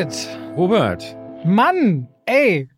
[0.00, 0.28] David!
[0.56, 1.14] Robert!
[1.44, 2.08] Mann!
[2.24, 2.70] Ey!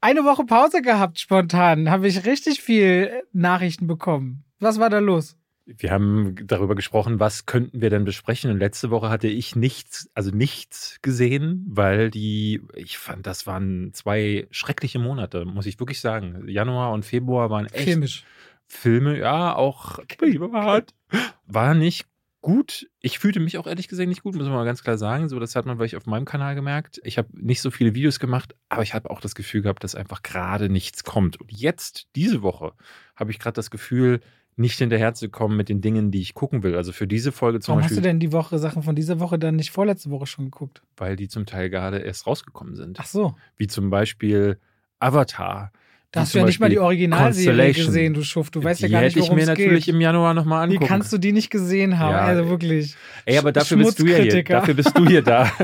[0.00, 1.90] Eine Woche Pause gehabt spontan.
[1.90, 4.44] Habe ich richtig viel Nachrichten bekommen.
[4.60, 5.36] Was war da los?
[5.66, 8.52] Wir haben darüber gesprochen, was könnten wir denn besprechen.
[8.52, 13.92] Und letzte Woche hatte ich nichts, also nichts gesehen, weil die, ich fand, das waren
[13.92, 16.46] zwei schreckliche Monate, muss ich wirklich sagen.
[16.46, 17.88] Januar und Februar waren echt.
[17.88, 18.24] Filmisch.
[18.68, 20.94] Filme, ja, auch privat.
[21.46, 22.06] War nicht
[22.40, 22.88] gut.
[23.00, 25.28] Ich fühlte mich auch ehrlich gesagt nicht gut, muss man mal ganz klar sagen.
[25.28, 27.00] So, das hat man vielleicht auf meinem Kanal gemerkt.
[27.04, 29.94] Ich habe nicht so viele Videos gemacht, aber ich habe auch das Gefühl gehabt, dass
[29.94, 31.40] einfach gerade nichts kommt.
[31.40, 32.72] Und jetzt, diese Woche,
[33.16, 34.20] habe ich gerade das Gefühl,
[34.58, 36.74] nicht hinterherzukommen mit den Dingen, die ich gucken will.
[36.74, 37.96] Also für diese Folge zum Warum Beispiel.
[37.96, 40.82] hast du denn die Woche Sachen von dieser Woche dann nicht vorletzte Woche schon geguckt?
[40.96, 42.98] Weil die zum Teil gerade erst rausgekommen sind.
[43.00, 43.36] Ach so.
[43.56, 44.58] Wie zum Beispiel
[44.98, 45.72] Avatar.
[46.10, 48.54] Da hast du ja nicht mal die Originalserie gesehen, du Schuft.
[48.54, 49.58] Du weißt ja gar nicht, worum es geht.
[49.58, 50.82] Die hätte ich mir natürlich im Januar nochmal angucken.
[50.82, 52.12] Wie kannst du die nicht gesehen haben?
[52.12, 52.20] Ja.
[52.22, 52.96] Also wirklich.
[53.26, 54.42] Ey, aber dafür bist du ja hier.
[54.42, 55.50] Dafür bist du hier da.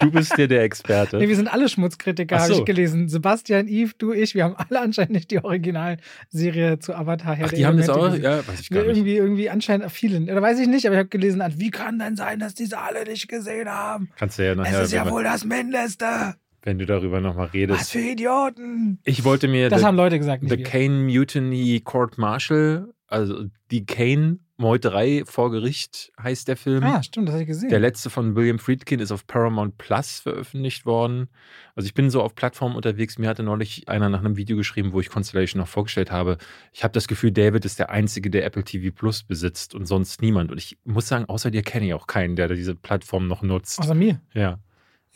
[0.00, 1.16] Du bist hier der Experte.
[1.16, 2.42] Nee, wir sind alle Schmutzkritiker, so.
[2.42, 3.08] habe ich gelesen.
[3.08, 7.46] Sebastian, Yves, du, ich, wir haben alle anscheinend nicht die Originalserie zu Avatar her.
[7.48, 8.10] Ach, die haben das auch?
[8.10, 8.22] Gesehen.
[8.22, 9.16] Ja, weiß ich gar irgendwie, nicht.
[9.16, 10.20] Irgendwie anscheinend viele.
[10.20, 13.04] Oder weiß ich nicht, aber ich habe gelesen, wie kann denn sein, dass diese alle
[13.04, 14.10] nicht gesehen haben?
[14.18, 14.80] Kannst du ja nachher.
[14.80, 16.34] Es ist ja wohl das Mindeste
[16.66, 17.80] wenn du darüber nochmal redest.
[17.80, 18.98] Was für Idioten!
[19.04, 19.70] Ich wollte mir.
[19.70, 20.42] Das the, haben Leute gesagt.
[20.42, 26.82] Nicht The Kane Mutiny Court Martial, also die Kane Meuterei vor Gericht heißt der Film.
[26.82, 27.68] Ah, stimmt, das habe ich gesehen.
[27.68, 31.28] Der letzte von William Friedkin ist auf Paramount Plus veröffentlicht worden.
[31.74, 33.18] Also ich bin so auf Plattformen unterwegs.
[33.18, 36.38] Mir hatte neulich einer nach einem Video geschrieben, wo ich Constellation noch vorgestellt habe.
[36.72, 40.22] Ich habe das Gefühl, David ist der Einzige, der Apple TV Plus besitzt und sonst
[40.22, 40.50] niemand.
[40.50, 43.78] Und ich muss sagen, außer dir kenne ich auch keinen, der diese Plattform noch nutzt.
[43.78, 44.22] Außer mir?
[44.32, 44.58] Ja.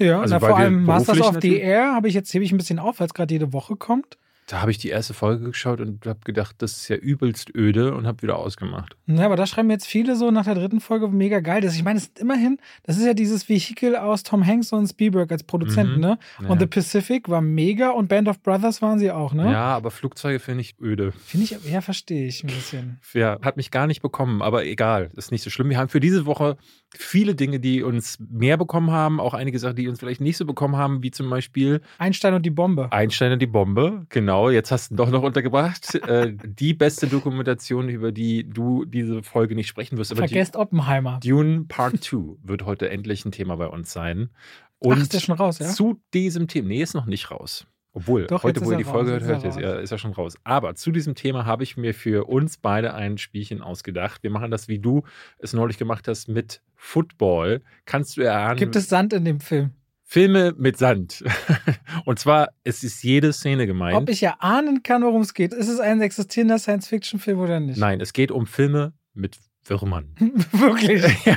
[0.00, 2.56] Ja, also na, vor allem Masters of the Air habe ich jetzt hebe ich ein
[2.56, 4.16] bisschen auf, weil es gerade jede Woche kommt.
[4.50, 7.94] Da habe ich die erste Folge geschaut und habe gedacht, das ist ja übelst öde
[7.94, 8.96] und habe wieder ausgemacht.
[9.06, 11.60] Ja, aber da schreiben jetzt viele so nach der dritten Folge mega geil.
[11.60, 14.88] Das, ich meine, es ist immerhin, das ist ja dieses Vehikel aus Tom Hanks und
[14.88, 16.00] Spielberg als Produzenten, mhm.
[16.00, 16.18] ne?
[16.40, 16.58] Und ja.
[16.58, 19.52] The Pacific war mega und Band of Brothers waren sie auch, ne?
[19.52, 21.12] Ja, aber Flugzeuge finde ich öde.
[21.12, 22.98] Finde ich, ja, verstehe ich ein bisschen.
[23.12, 25.68] Ja, hat mich gar nicht bekommen, aber egal, ist nicht so schlimm.
[25.68, 26.56] Wir haben für diese Woche
[26.96, 30.46] viele Dinge, die uns mehr bekommen haben, auch einige Sachen, die uns vielleicht nicht so
[30.46, 32.90] bekommen haben, wie zum Beispiel Einstein und die Bombe.
[32.92, 34.39] Einstein und die Bombe, genau.
[34.48, 35.94] Jetzt hast du doch noch untergebracht.
[36.06, 40.14] äh, die beste Dokumentation, über die du diese Folge nicht sprechen wirst.
[40.14, 41.20] Vergesst Oppenheimer.
[41.22, 44.30] Dune Part 2 wird heute endlich ein Thema bei uns sein.
[44.78, 45.68] Und Ach, ist der schon raus, ja?
[45.68, 47.66] Zu diesem Thema, nee, ist noch nicht raus.
[47.92, 50.36] Obwohl, Doch, heute, wo ihr die raus, Folge hört, ist er, ist er schon raus.
[50.44, 54.22] Aber zu diesem Thema habe ich mir für uns beide ein Spielchen ausgedacht.
[54.22, 55.02] Wir machen das, wie du
[55.38, 57.62] es neulich gemacht hast, mit Football.
[57.86, 58.58] Kannst du erahnen?
[58.58, 59.72] Gibt es Sand in dem Film?
[60.10, 61.22] Filme mit Sand.
[62.04, 63.96] Und zwar, es ist jede Szene gemeint.
[63.96, 65.54] Ob ich ja ahnen kann, worum es geht.
[65.54, 67.78] Ist es ein existierender Science-Fiction-Film oder nicht?
[67.78, 70.16] Nein, es geht um Filme mit Würmern.
[70.50, 71.04] Wirklich?
[71.24, 71.36] ja,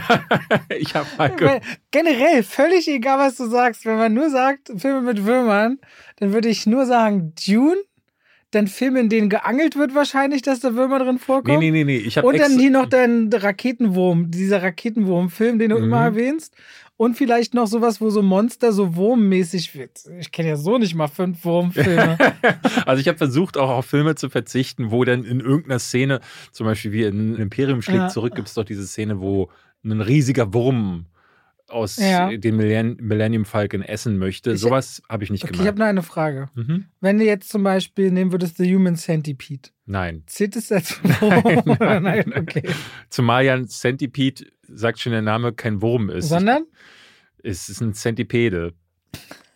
[0.76, 1.62] ich habe mal gehört.
[1.92, 3.86] Generell, völlig egal, was du sagst.
[3.86, 5.78] Wenn man nur sagt, Filme mit Würmern,
[6.16, 7.78] dann würde ich nur sagen, Dune
[8.54, 11.60] dann Filme, in denen geangelt wird wahrscheinlich, dass da Würmer drin vorkommen.
[11.60, 12.06] Nee, nee, nee, nee.
[12.06, 15.86] Ich Und dann hier noch dein Raketenwurm, dieser Raketenwurm-Film, den du mhm.
[15.86, 16.56] immer erwähnst.
[16.96, 20.04] Und vielleicht noch sowas, wo so Monster so wurmmäßig wird.
[20.20, 22.18] Ich kenne ja so nicht mal fünf Wurmfilme.
[22.86, 26.22] also ich habe versucht, auch auf Filme zu verzichten, wo dann in irgendeiner Szene,
[26.52, 28.10] zum Beispiel wie in Imperium schlägt ja.
[28.10, 29.50] zurück, gibt es doch diese Szene, wo
[29.84, 31.08] ein riesiger Wurm
[31.68, 32.36] aus ja.
[32.36, 34.54] dem Millennium Falcon essen möchte.
[34.54, 35.64] Ich, Sowas habe ich nicht okay, gemacht.
[35.64, 36.50] Ich habe noch eine Frage.
[36.56, 36.86] Mhm.
[37.02, 39.70] Wenn du jetzt zum Beispiel nehmen würdest The Human Centipede.
[39.86, 40.24] Nein.
[40.28, 41.78] Zählt es als Wurm?
[41.80, 42.64] nein, nein, okay.
[43.10, 46.30] Zumal ja ein Centipede, sagt schon der Name, kein Wurm ist.
[46.30, 46.66] Sondern?
[47.42, 48.74] Es ist ein Centipede.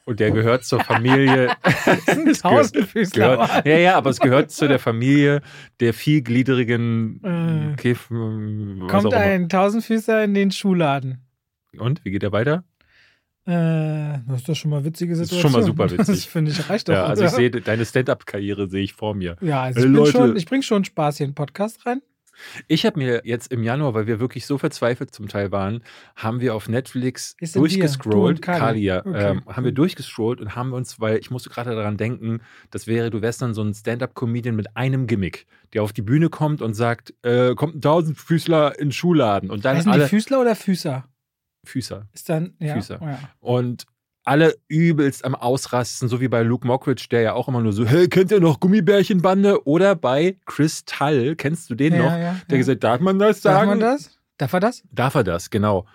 [0.06, 1.50] Und der gehört zur Familie.
[2.42, 3.64] Tausendfüßler.
[3.66, 5.42] ja, ja, aber es gehört zu der Familie
[5.82, 8.08] der vielgliedrigen äh, Kiff.
[8.08, 11.26] Kommt ein Tausendfüßer in den Schuhladen.
[11.78, 12.64] Und wie geht er weiter?
[13.48, 15.42] Äh, das ist doch schon mal witzige Situation.
[15.42, 16.16] Das ist schon mal super witzig.
[16.16, 16.94] Das finde ich reicht doch.
[16.94, 19.38] Ja, also ich sehe deine Stand-up-Karriere sehe ich vor mir.
[19.42, 22.02] Ja, also ich, hey, schon, ich bringe schon Spaß hier in den Podcast rein.
[22.68, 25.82] Ich habe mir jetzt im Januar, weil wir wirklich so verzweifelt zum Teil waren,
[26.16, 29.32] haben wir auf Netflix durchgescrollt, Kalia, okay.
[29.32, 32.42] ähm, haben wir durchgescrollt und haben uns, weil ich musste gerade daran denken,
[32.72, 36.30] das wäre, du wärst dann so ein Stand-up-Comedian mit einem Gimmick, der auf die Bühne
[36.30, 40.10] kommt und sagt, äh, kommt ein Tausendfüßler in den Schuhladen und dann heißen alle die
[40.10, 41.08] Füßler oder Füßer?
[41.64, 42.08] Füßer.
[42.14, 42.76] Ist dann, ja.
[42.76, 43.00] Füßer.
[43.02, 43.20] Oh ja.
[43.40, 43.86] Und
[44.28, 47.86] alle übelst am Ausrasten, so wie bei Luke Mockridge, der ja auch immer nur so,
[47.86, 49.66] hey, kennt ihr noch Gummibärchenbande?
[49.66, 52.12] Oder bei Chris Tull, kennst du den ja, noch?
[52.12, 53.70] Ja, der gesagt, darf man das sagen?
[53.70, 54.20] Darf man das?
[54.38, 54.84] Darf er das?
[54.92, 55.86] Darf er das, genau.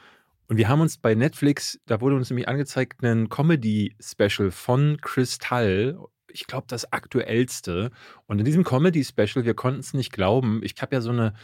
[0.48, 5.36] Und wir haben uns bei Netflix, da wurde uns nämlich angezeigt, einen Comedy-Special von Chris
[5.38, 5.98] Tull.
[6.28, 7.90] Ich glaube, das aktuellste.
[8.26, 11.34] Und in diesem Comedy-Special, wir konnten es nicht glauben, ich habe ja so eine,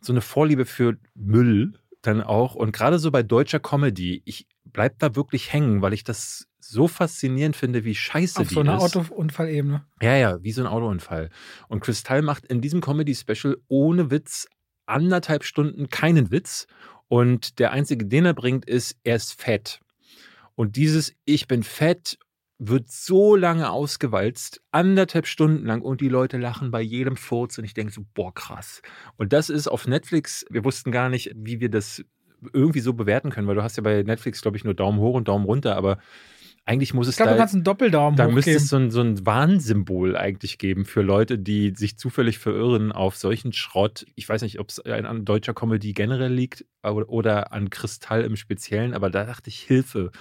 [0.00, 2.54] so eine Vorliebe für Müll dann auch.
[2.54, 6.88] Und gerade so bei deutscher Comedy, ich bleib da wirklich hängen, weil ich das so
[6.88, 8.96] faszinierend finde, wie scheiße Auf die so einer ist.
[8.96, 9.84] Autounfallebene.
[10.00, 11.30] Ja, ja, wie so ein Autounfall.
[11.68, 14.46] Und Kristall macht in diesem Comedy-Special ohne Witz
[14.86, 16.66] anderthalb Stunden keinen Witz.
[17.08, 19.80] Und der einzige, den er bringt, ist, er ist fett.
[20.54, 22.18] Und dieses Ich bin fett
[22.60, 27.64] wird so lange ausgewalzt, anderthalb Stunden lang und die Leute lachen bei jedem Furz und
[27.64, 28.82] ich denke so, boah, krass.
[29.16, 32.04] Und das ist auf Netflix, wir wussten gar nicht, wie wir das
[32.52, 35.14] irgendwie so bewerten können, weil du hast ja bei Netflix, glaube ich, nur Daumen hoch
[35.14, 35.98] und Daumen runter, aber
[36.66, 38.90] eigentlich muss es Ich glaube, da, du kannst einen Doppeldaumen da müsste es so ein,
[38.90, 44.06] so ein Warnsymbol eigentlich geben für Leute, die sich zufällig verirren auf solchen Schrott.
[44.14, 48.94] Ich weiß nicht, ob es an, deutscher Comedy generell liegt oder an Kristall im Speziellen,
[48.94, 50.12] aber da dachte ich, Hilfe.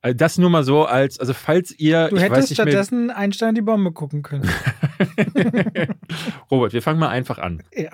[0.00, 2.72] Also Das nur mal so als, also falls ihr, Du ich weiß hättest nicht mehr,
[2.72, 4.48] stattdessen Einstein die Bombe gucken können.
[6.50, 7.62] Robert, wir fangen mal einfach an.
[7.74, 7.90] Ja.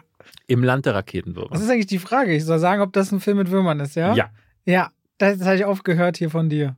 [0.50, 1.50] Im Land der Raketenwürmer.
[1.52, 2.34] Was ist eigentlich die Frage?
[2.34, 4.14] Ich soll sagen, ob das ein Film mit Würmern ist, ja?
[4.14, 4.30] Ja.
[4.64, 6.76] Ja, das, das habe ich oft gehört hier von dir.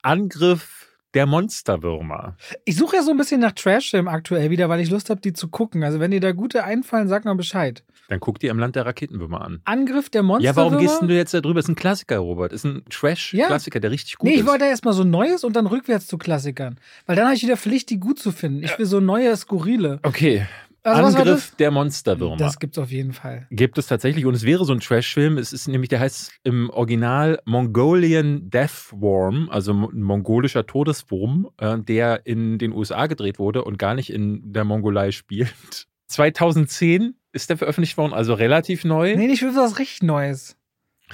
[0.00, 2.36] Angriff der Monsterwürmer.
[2.64, 5.34] Ich suche ja so ein bisschen nach Trashfilm aktuell wieder, weil ich Lust habe, die
[5.34, 5.84] zu gucken.
[5.84, 7.84] Also wenn dir da gute einfallen, sag mal Bescheid.
[8.08, 9.60] Dann guck dir im Land der Raketenwürmer an.
[9.66, 10.46] Angriff der Monster.
[10.46, 11.60] Ja, warum gehst denn du jetzt da drüber?
[11.60, 12.54] Ist ein Klassiker, Robert.
[12.54, 14.46] Ist ein Trash-Klassiker, der richtig gut Nee, ich ist.
[14.46, 16.80] wollte erstmal so Neues und dann rückwärts zu Klassikern.
[17.04, 18.62] Weil dann habe ich wieder Pflicht, die gut zu finden.
[18.62, 20.00] Ich will so neue, skurrile.
[20.02, 20.46] Okay.
[20.84, 22.36] Also Angriff der Monsterwürmer.
[22.36, 23.46] Das gibt's auf jeden Fall.
[23.50, 25.38] Gibt es tatsächlich und es wäre so ein Trash-Film.
[25.38, 31.78] Es ist nämlich, der heißt im Original Mongolian Deathworm, also mo- ein mongolischer Todeswurm, äh,
[31.78, 35.54] der in den USA gedreht wurde und gar nicht in der Mongolei spielt.
[36.08, 39.14] 2010 ist der veröffentlicht worden, also relativ neu.
[39.16, 40.56] Nee, ich will was richtig Neues.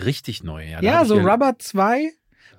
[0.04, 0.80] Richtig neu, ja.
[0.82, 2.10] Ja, so Rubber 2.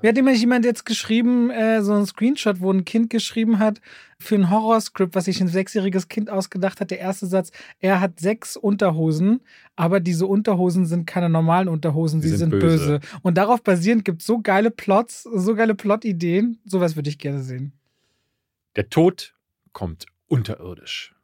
[0.01, 3.81] Mir hat immer jemand jetzt geschrieben, äh, so ein Screenshot, wo ein Kind geschrieben hat,
[4.21, 6.91] für ein Horrorscript, was sich ein sechsjähriges Kind ausgedacht hat.
[6.91, 9.41] Der erste Satz, er hat sechs Unterhosen,
[9.75, 12.99] aber diese Unterhosen sind keine normalen Unterhosen, sie Sie sind, sind böse.
[12.99, 13.19] böse.
[13.21, 16.59] Und darauf basierend gibt es so geile Plots, so geile Plot-Ideen.
[16.65, 17.71] Sowas würde ich gerne sehen.
[18.75, 19.35] Der Tod
[19.71, 21.15] kommt unterirdisch.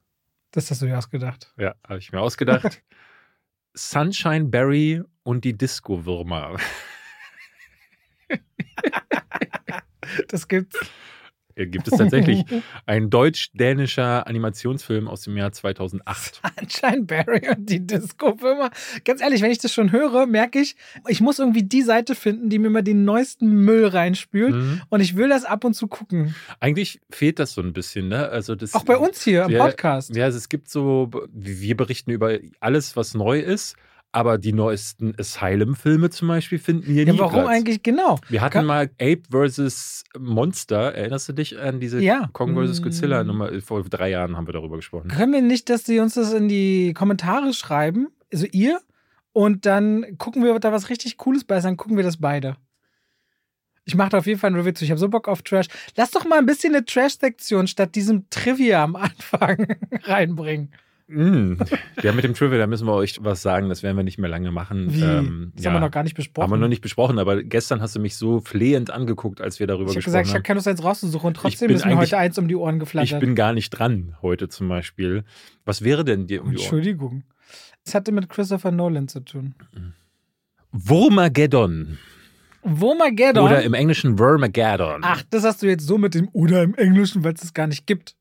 [0.52, 1.54] Das hast du dir ausgedacht.
[1.58, 2.82] Ja, habe ich mir ausgedacht.
[3.74, 6.56] Sunshine Berry und die Disco-Würmer.
[10.30, 10.80] Das gibt's.
[11.56, 12.44] Hier gibt es tatsächlich
[12.86, 16.42] ein deutsch-dänischer Animationsfilm aus dem Jahr 2008.
[16.58, 18.72] Anscheinend Barry und die Disco-Firma.
[19.06, 20.76] Ganz ehrlich, wenn ich das schon höre, merke ich,
[21.08, 24.54] ich muss irgendwie die Seite finden, die mir immer den neuesten Müll reinspült.
[24.54, 24.82] Mhm.
[24.90, 26.36] Und ich will das ab und zu gucken.
[26.60, 28.28] Eigentlich fehlt das so ein bisschen, ne?
[28.28, 30.14] Also das, Auch bei uns hier im Ja, Podcast.
[30.14, 33.78] Ja, also es gibt so, wir berichten über alles, was neu ist,
[34.16, 37.48] aber die neuesten Asylum-Filme zum Beispiel finden hier Ja, nie warum Platz.
[37.50, 38.18] eigentlich genau?
[38.30, 40.04] Wir hatten Kann- mal Ape vs.
[40.18, 40.96] Monster.
[40.96, 42.30] Erinnerst du dich an diese Ja.
[42.34, 42.82] Kong vs.
[42.82, 43.28] Godzilla Mm.
[43.28, 43.62] Nummer?
[43.62, 45.10] Vor drei Jahren haben wir darüber gesprochen.
[45.10, 48.08] Können wir nicht, dass sie uns das in die Kommentare schreiben?
[48.34, 48.80] Also ihr?
[49.34, 52.18] Und dann gucken wir, ob da was richtig Cooles bei ist, dann gucken wir das
[52.18, 52.56] beide.
[53.88, 54.84] Ich mache da auf jeden Fall ein Review zu.
[54.84, 55.68] Ich habe so Bock auf Trash.
[55.96, 59.68] Lass doch mal ein bisschen eine Trash-Sektion statt diesem Trivia am Anfang
[60.04, 60.72] reinbringen.
[61.08, 61.54] Mm.
[62.02, 63.70] Ja, mit dem Trivia, da müssen wir euch was sagen.
[63.70, 64.94] Das werden wir nicht mehr lange machen.
[64.94, 65.02] Wie?
[65.02, 66.44] Ähm, das ja, haben wir noch gar nicht besprochen.
[66.44, 69.68] haben wir noch nicht besprochen, aber gestern hast du mich so flehend angeguckt, als wir
[69.68, 70.44] darüber ich habe gesprochen gesagt, ich habe haben.
[70.44, 71.28] keine Lust, eins rauszusuchen.
[71.28, 73.20] Und trotzdem ist mir heute eins um die Ohren Ich geflattert.
[73.20, 75.24] bin gar nicht dran heute zum Beispiel.
[75.64, 76.62] Was wäre denn dir um die Ohren?
[76.64, 77.24] Entschuldigung.
[77.86, 79.54] Es hatte mit Christopher Nolan zu tun.
[80.72, 81.98] Wurmageddon.
[82.64, 83.46] Womageddon.
[83.46, 85.02] Oder im Englischen Wormageddon.
[85.04, 87.68] Ach, das hast du jetzt so mit dem oder im Englischen, weil es es gar
[87.68, 88.16] nicht gibt.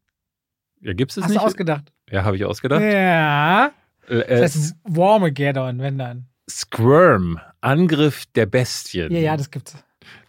[0.80, 1.40] Ja, gibt's es hast nicht?
[1.40, 1.93] du ausgedacht?
[2.14, 2.80] Ja, habe ich ausgedacht.
[2.80, 3.72] Ja.
[4.08, 6.26] Äh, Das heißt Warmageddon, wenn dann.
[6.48, 9.12] Squirm, Angriff der Bestien.
[9.12, 9.76] Ja, ja, das gibt's.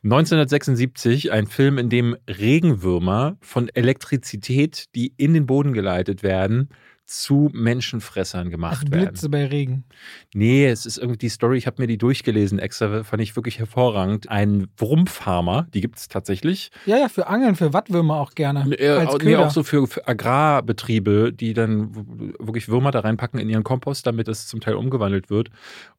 [0.03, 6.69] 1976, ein Film, in dem Regenwürmer von Elektrizität, die in den Boden geleitet werden,
[7.05, 9.09] zu Menschenfressern gemacht Also werden.
[9.09, 9.85] Blitze bei Regen.
[10.33, 13.59] Nee, es ist irgendwie die Story, ich habe mir die durchgelesen extra, fand ich wirklich
[13.59, 14.29] hervorragend.
[14.29, 16.71] Ein Wurmfarmer, die gibt es tatsächlich.
[16.85, 18.65] Ja, ja, für Angeln, für Wattwürmer auch gerne.
[18.75, 21.95] Äh, als nee, auch so für, für Agrarbetriebe, die dann
[22.39, 25.49] wirklich Würmer da reinpacken in ihren Kompost, damit es zum Teil umgewandelt wird.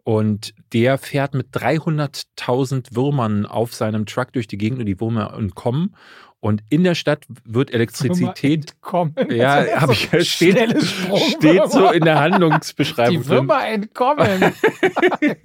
[0.02, 5.34] Und der fährt mit 300.000 Würmern auf seinem Truck durch die Gegend und die Würmer
[5.34, 5.94] entkommen.
[6.40, 8.70] Und in der Stadt wird Elektrizität.
[8.72, 9.14] Entkommen.
[9.30, 11.30] Ja, Das hab so ich steht, schnelle Sprungwürmer.
[11.30, 13.22] steht so in der Handlungsbeschreibung.
[13.22, 14.52] Die Würmer entkommen.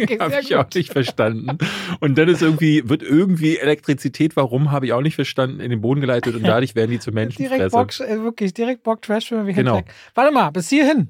[0.01, 1.57] Okay, Habe ich auch nicht verstanden.
[1.99, 5.81] Und dann ist irgendwie, wird irgendwie Elektrizität, warum, habe ich auch nicht verstanden, in den
[5.81, 7.69] Boden geleitet und dadurch werden die zu Direkt Menschenfressern.
[7.71, 9.77] Bock, äh, wirklich, direkt Bock Trashfilme wie Genau.
[9.77, 9.91] Hentai.
[10.15, 11.09] Warte mal, bis hierhin.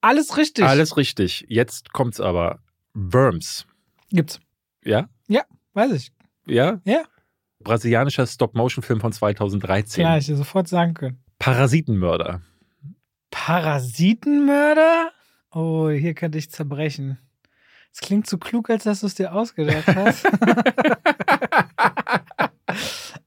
[0.00, 0.64] Alles richtig.
[0.64, 1.46] Alles richtig.
[1.48, 2.60] Jetzt kommt's aber.
[2.94, 3.66] Worms.
[4.10, 4.40] Gibt's.
[4.84, 5.08] Ja?
[5.74, 6.12] Weiß ich.
[6.46, 6.80] Ja?
[6.84, 7.02] Ja.
[7.66, 10.02] Brasilianischer Stop-Motion-Film von 2013.
[10.02, 11.18] Klar, ich dir sofort sagen können.
[11.40, 12.40] Parasitenmörder.
[13.32, 15.10] Parasitenmörder?
[15.50, 17.18] Oh, hier könnte ich zerbrechen.
[17.92, 20.26] Es klingt zu klug, als dass du es dir ausgedacht hast.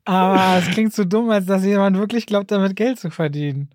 [0.05, 3.69] Aber es klingt so dumm, als dass jemand wirklich glaubt, damit Geld zu verdienen.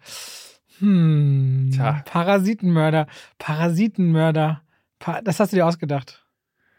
[0.78, 1.72] Hm.
[1.74, 2.02] Tja.
[2.06, 3.06] Parasitenmörder.
[3.38, 4.62] Parasitenmörder.
[4.98, 6.23] Pa das hast du dir ausgedacht.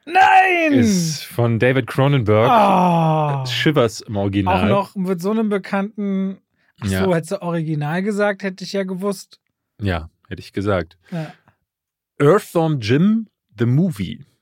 [0.05, 0.74] Nein!
[0.74, 2.50] Ist von David Cronenberg.
[2.51, 3.45] oh.
[3.47, 4.69] Shivers im Auch Original.
[4.69, 6.38] noch mit so einem bekannten.
[6.81, 7.15] Ach so, Ja.
[7.15, 9.39] hättest du Original gesagt, hätte ich ja gewusst.
[9.81, 10.97] Ja, hätte ich gesagt.
[11.12, 11.33] Ja.
[12.19, 14.24] Earthworm Jim, The Movie.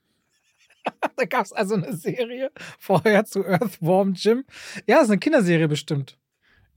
[1.16, 4.44] Da gab es also eine Serie vorher zu Earthworm Jim.
[4.86, 6.18] Ja, ist eine Kinderserie bestimmt.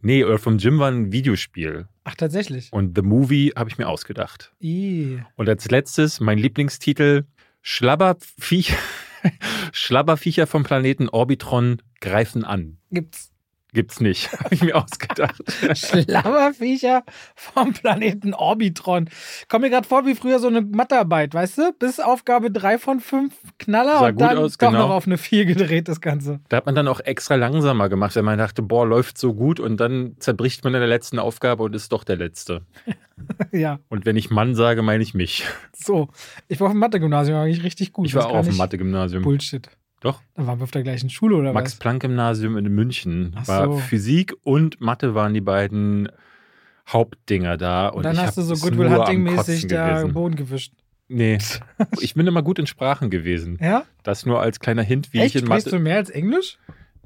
[0.00, 1.88] Nee, Earthworm Jim war ein Videospiel.
[2.04, 2.72] Ach, tatsächlich.
[2.72, 4.52] Und The Movie habe ich mir ausgedacht.
[4.62, 5.20] I.
[5.34, 7.24] Und als letztes mein Lieblingstitel:
[7.68, 8.78] Schlabberviecher,
[9.72, 12.78] Schlabberviecher vom Planeten Orbitron greifen an.
[12.92, 13.32] Gibt's
[13.76, 14.32] Gibt's nicht.
[14.40, 15.36] Habe ich mir ausgedacht.
[15.74, 17.04] Schlabberviecher
[17.34, 19.10] vom Planeten Orbitron.
[19.50, 21.72] Kommt mir gerade vor wie früher so eine Mathearbeit, weißt du?
[21.78, 24.88] Bis Aufgabe 3 von 5 Knaller Sah und dann aus, doch genau.
[24.88, 26.40] noch auf eine 4 gedreht, das Ganze.
[26.48, 29.60] Da hat man dann auch extra langsamer gemacht, wenn man dachte, boah, läuft so gut
[29.60, 32.62] und dann zerbricht man in der letzten Aufgabe und ist doch der Letzte.
[33.52, 35.44] ja, Und wenn ich Mann sage, meine ich mich.
[35.74, 36.08] so.
[36.48, 38.06] Ich war auf dem Mathe-Gymnasium, eigentlich richtig gut.
[38.06, 39.22] Ich war auch auf dem Mathe-Gymnasium.
[39.22, 39.68] Bullshit.
[40.00, 40.20] Doch.
[40.34, 41.54] Dann waren wir auf der gleichen Schule oder was?
[41.54, 43.32] Max-Planck-Gymnasium in München.
[43.36, 43.76] Ach War so.
[43.78, 46.08] Physik und Mathe waren die beiden
[46.88, 47.88] Hauptdinger da.
[47.88, 50.04] Und Und dann hast du so Goodwill Hunting-mäßig da.
[50.06, 50.72] Boden gewischt.
[51.08, 51.38] Nee,
[52.00, 53.58] ich bin immer gut in Sprachen gewesen.
[53.60, 53.84] Ja?
[54.02, 55.34] Das nur als kleiner Hint, wie Echt?
[55.34, 55.76] ich in Sprichst Mathe.
[55.76, 56.58] du mehr als Englisch?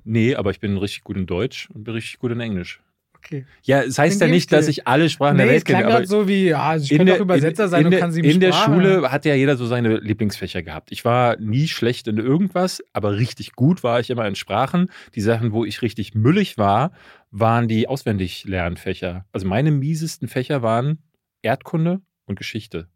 [0.04, 2.80] Nee, aber ich bin richtig gut in Deutsch und bin richtig gut in Englisch.
[3.23, 3.45] Okay.
[3.62, 5.89] Ja, es heißt Den ja nicht, dass ich alle Sprachen Nee, der Welt kenne, aber
[5.89, 8.12] gerade so wie, ja, ich könnte der, auch Übersetzer in, sein in, und der, kann
[8.12, 8.53] sieben in der.
[8.53, 10.91] Schule hat ja jeder so seine Lieblingsfächer gehabt.
[10.91, 14.91] Ich war nie schlecht in irgendwas, aber richtig gut war ich immer in Sprachen.
[15.15, 16.93] Die Sachen, wo ich richtig müllig war,
[17.31, 19.27] waren die Auswendiglernfächer.
[19.33, 20.99] Also meine miesesten Fächer waren
[21.43, 22.89] Erdkunde und Geschichte.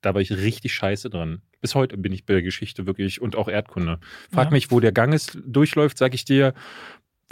[0.00, 1.42] Da war ich richtig scheiße dran.
[1.60, 4.00] Bis heute bin ich bei der Geschichte wirklich und auch Erdkunde.
[4.32, 4.50] Frag Ja.
[4.50, 6.54] mich, wo der Ganges durchläuft, sag ich dir,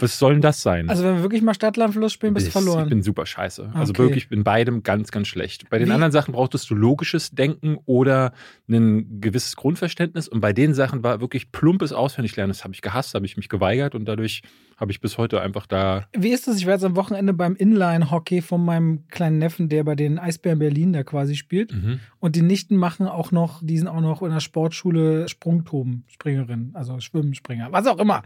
[0.01, 0.89] was soll denn das sein?
[0.89, 2.83] Also wenn wir wirklich mal Stadtlandfluss spielen, bist du verloren.
[2.83, 3.71] Ich bin super scheiße.
[3.73, 3.99] Also Okay.
[4.03, 5.69] wirklich in beidem ganz, ganz schlecht.
[5.69, 8.33] Bei den Wie- anderen Sachen brauchtest du logisches Denken oder
[8.69, 10.27] ein gewisses Grundverständnis.
[10.27, 12.49] Und bei den Sachen war wirklich plumpes Auswendiglernen.
[12.51, 14.41] Das habe ich gehasst, habe ich mich geweigert und dadurch
[14.81, 16.07] habe ich bis heute einfach da.
[16.11, 16.57] Wie ist es?
[16.57, 20.57] Ich war jetzt am Wochenende beim Inline-Hockey von meinem kleinen Neffen, der bei den Eisbären
[20.59, 21.71] Berlin da quasi spielt.
[21.71, 21.99] Mhm.
[22.19, 26.71] Und die Nichten machen auch noch, die sind auch noch in der Sportschule Sprungturm, Springerin,
[26.73, 28.23] also Schwimmspringer, was auch immer.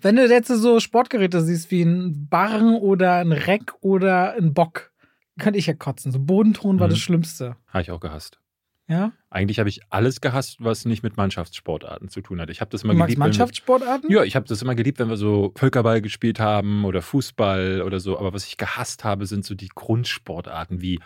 [0.00, 4.92] Wenn du jetzt so Sportgeräte siehst wie ein Barren oder ein Reck oder ein Bock,
[5.40, 6.12] könnte ich ja kotzen.
[6.12, 6.90] So Bodenton war Mhm.
[6.90, 7.56] das Schlimmste.
[7.68, 8.38] Habe ich auch gehasst.
[8.86, 9.12] Ja?
[9.30, 12.50] Eigentlich habe ich alles gehasst, was nicht mit Mannschaftssportarten zu tun hat.
[12.50, 13.12] Ich habe das immer Du geliebt.
[13.12, 14.10] wenn wir- Mannschaftssportarten?
[14.10, 17.98] Ja, ich habe das immer geliebt, wenn wir so Völkerball gespielt haben oder Fußball oder
[18.00, 18.18] so.
[18.18, 21.00] Aber was ich gehasst habe, sind so die Grundsportarten wie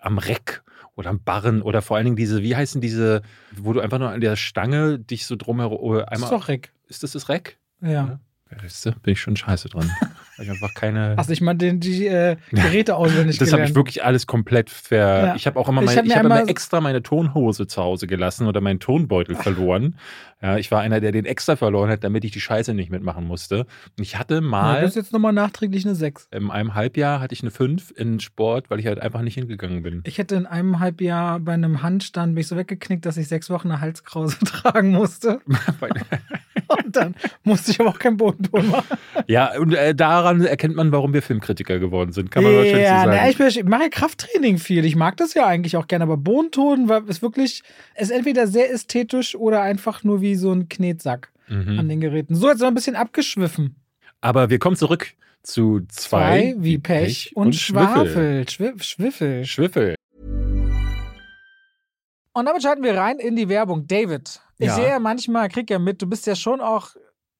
[0.00, 0.62] am Reck
[0.96, 3.22] oder am Barren oder vor allen Dingen diese, wie heißen diese,
[3.56, 6.24] wo du einfach nur an der Stange dich so drumherum Das einmal.
[6.30, 6.72] ist doch Reck.
[6.88, 7.58] Ist das das Reck?
[7.80, 7.90] Ja.
[7.90, 8.20] Ja.
[8.62, 9.90] Weißt du, bin ich schon scheiße dran.
[10.36, 11.16] Weil ich einfach keine.
[11.28, 15.26] Nicht mal den, die äh, Geräte auswendig das habe ich wirklich alles komplett ver.
[15.26, 15.34] Ja.
[15.36, 17.82] Ich habe auch immer, Ich meine, hab mir ich habe immer extra meine Tonhose zu
[17.82, 19.96] Hause gelassen oder meinen Tonbeutel verloren.
[20.42, 23.24] Ja, ich war einer, der den extra verloren hat, damit ich die Scheiße nicht mitmachen
[23.26, 23.60] musste.
[23.96, 24.80] Und ich hatte Ja, mal.
[24.82, 26.28] das ist jetzt nochmal nachträglich eine 6.
[26.32, 29.82] in einem Halbjahr hatte ich eine 5 in Sport, weil ich halt einfach nicht hingegangen
[29.82, 30.02] bin.
[30.04, 33.70] Ich hätte in einem Halbjahr bei einem Handstand mich so weggeknickt, dass ich sechs Wochen
[33.70, 35.40] eine Halskrause tragen musste.
[36.68, 38.96] Und dann musste ich aber auch keinen Bodenton machen.
[39.26, 42.30] ja, und äh, daran erkennt man, warum wir Filmkritiker geworden sind.
[42.30, 43.18] Kann man wahrscheinlich so ja, sagen.
[43.38, 44.84] na, ich, ich mache ja Krafttraining viel.
[44.84, 47.62] Ich mag das ja eigentlich auch gerne, aber Bodenton war, ist wirklich,
[47.96, 51.88] ist entweder sehr ästhetisch oder einfach nur wie so ein Knetsack an mhm.
[51.88, 52.34] den Geräten.
[52.34, 53.76] So, jetzt wir ein bisschen abgeschwiffen.
[54.20, 55.12] Aber wir kommen zurück
[55.42, 58.48] zu zwei, Zwei wie Pech, und, Schwafel.
[58.48, 59.44] Schwiff, Schwiffel.
[59.44, 59.94] Schwiffel.
[62.32, 63.86] Und damit schalten wir rein in die Werbung.
[63.86, 64.74] David, ich Ja.
[64.74, 66.96] sehe ja manchmal, krieg ja mit, du bist ja schon auch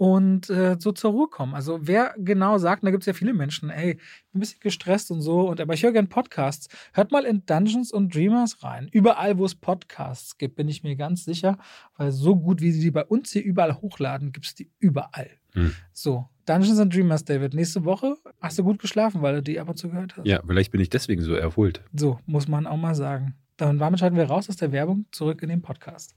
[0.00, 1.54] und äh, so zur Ruhe kommen.
[1.54, 4.40] Also wer genau sagt, und da gibt es ja viele Menschen, ey, ich bin ein
[4.40, 6.68] bisschen gestresst und so, und aber ich höre gerne Podcasts.
[6.94, 8.88] Hört mal in Dungeons and Dreamers rein.
[8.92, 11.58] Überall, wo es Podcasts gibt, bin ich mir ganz sicher,
[11.98, 15.32] weil so gut, wie sie die bei uns hier überall hochladen, gibt es die überall.
[15.52, 15.74] Hm.
[15.92, 17.52] So, Dungeons and Dreamers, David.
[17.52, 20.26] Nächste Woche hast du gut geschlafen, weil du die ab und zu gehört hast.
[20.26, 21.82] Ja, vielleicht bin ich deswegen so erholt.
[21.92, 23.34] So, muss man auch mal sagen.
[23.58, 26.16] Dann damit schalten wir raus aus der Werbung zurück in den Podcast.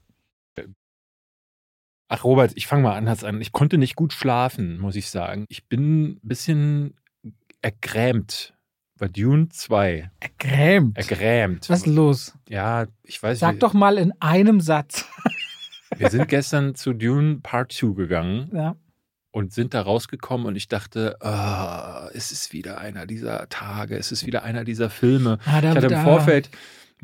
[2.08, 3.40] Ach, Robert, ich fange mal anders an.
[3.40, 5.46] Ich konnte nicht gut schlafen, muss ich sagen.
[5.48, 6.94] Ich bin ein bisschen
[7.62, 8.54] ergrämt
[8.98, 10.10] bei Dune 2.
[10.20, 10.96] Ergrämt?
[10.98, 11.68] Ergrämt.
[11.70, 12.34] Was ist los?
[12.48, 15.06] Ja, ich weiß Sag doch mal in einem Satz.
[15.96, 18.50] Wir sind gestern zu Dune Part 2 gegangen.
[18.52, 18.76] Ja.
[19.30, 24.12] Und sind da rausgekommen und ich dachte, oh, es ist wieder einer dieser Tage, es
[24.12, 25.38] ist wieder einer dieser Filme.
[25.44, 26.50] Ah, ich hatte im Vorfeld,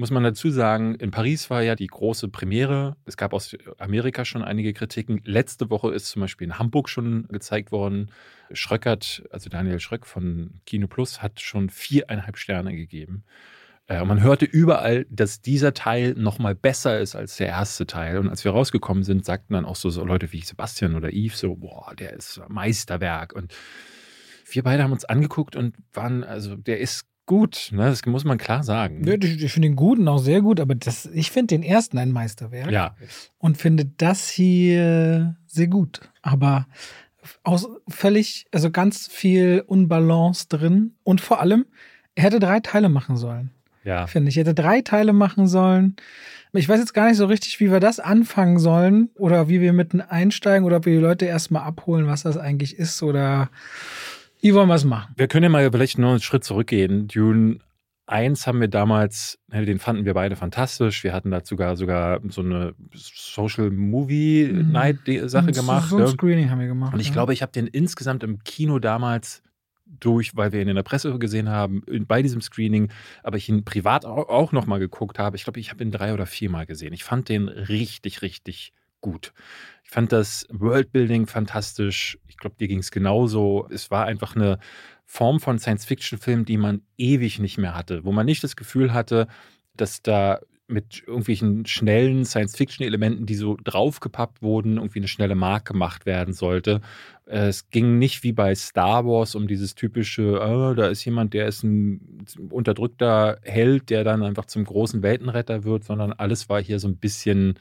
[0.00, 2.96] muss man dazu sagen, in Paris war ja die große Premiere.
[3.04, 5.20] Es gab aus Amerika schon einige Kritiken.
[5.24, 8.10] Letzte Woche ist zum Beispiel in Hamburg schon gezeigt worden.
[8.50, 13.24] Schröckert, also Daniel Schröck von Kino Plus, hat schon viereinhalb Sterne gegeben.
[13.88, 18.16] Äh, man hörte überall, dass dieser Teil noch mal besser ist als der erste Teil.
[18.18, 21.40] Und als wir rausgekommen sind, sagten dann auch so, so Leute wie Sebastian oder Yves
[21.40, 23.34] so, boah, der ist Meisterwerk.
[23.34, 23.52] Und
[24.50, 27.84] wir beide haben uns angeguckt und waren, also der ist gut, ne?
[27.84, 29.06] das muss man klar sagen.
[29.06, 31.96] Ja, ich, ich finde den guten auch sehr gut, aber das, ich finde den ersten
[31.96, 32.72] ein Meisterwerk.
[32.72, 32.96] Ja.
[33.38, 36.00] Und finde das hier sehr gut.
[36.22, 36.66] Aber
[37.44, 40.96] aus völlig, also ganz viel Unbalance drin.
[41.04, 41.66] Und vor allem,
[42.16, 43.52] er hätte drei Teile machen sollen.
[43.84, 44.08] Ja.
[44.08, 44.36] Finde ich.
[44.36, 45.94] Er hätte drei Teile machen sollen.
[46.52, 49.72] Ich weiß jetzt gar nicht so richtig, wie wir das anfangen sollen oder wie wir
[49.72, 53.50] mitten einsteigen oder ob wir die Leute erstmal abholen, was das eigentlich ist oder
[54.40, 55.12] wie wollen wir es machen?
[55.16, 57.08] Wir können ja mal vielleicht noch einen Schritt zurückgehen.
[57.08, 57.58] Dune
[58.06, 61.04] 1 haben wir damals, den fanden wir beide fantastisch.
[61.04, 65.52] Wir hatten dazu sogar, sogar so eine Social Movie Night Sache mhm.
[65.52, 65.90] gemacht.
[65.90, 66.92] So ein Screening haben wir gemacht.
[66.92, 67.12] Und ich ja.
[67.12, 69.42] glaube, ich habe den insgesamt im Kino damals
[69.86, 72.90] durch, weil wir ihn in der Presse gesehen haben, bei diesem Screening,
[73.22, 75.36] aber ich ihn privat auch nochmal geguckt habe.
[75.36, 76.92] Ich glaube, ich habe ihn drei oder viermal gesehen.
[76.92, 79.32] Ich fand den richtig, richtig gut.
[79.84, 82.18] Ich fand das Worldbuilding fantastisch.
[82.28, 83.68] Ich glaube, dir ging es genauso.
[83.70, 84.58] Es war einfach eine
[85.04, 89.26] Form von Science-Fiction-Film, die man ewig nicht mehr hatte, wo man nicht das Gefühl hatte,
[89.74, 90.38] dass da
[90.70, 96.80] mit irgendwelchen schnellen Science-Fiction-Elementen, die so draufgepappt wurden, irgendwie eine schnelle Mark gemacht werden sollte.
[97.26, 101.46] Es ging nicht wie bei Star Wars um dieses typische, oh, da ist jemand, der
[101.46, 106.78] ist ein unterdrückter Held, der dann einfach zum großen Weltenretter wird, sondern alles war hier
[106.78, 107.58] so ein bisschen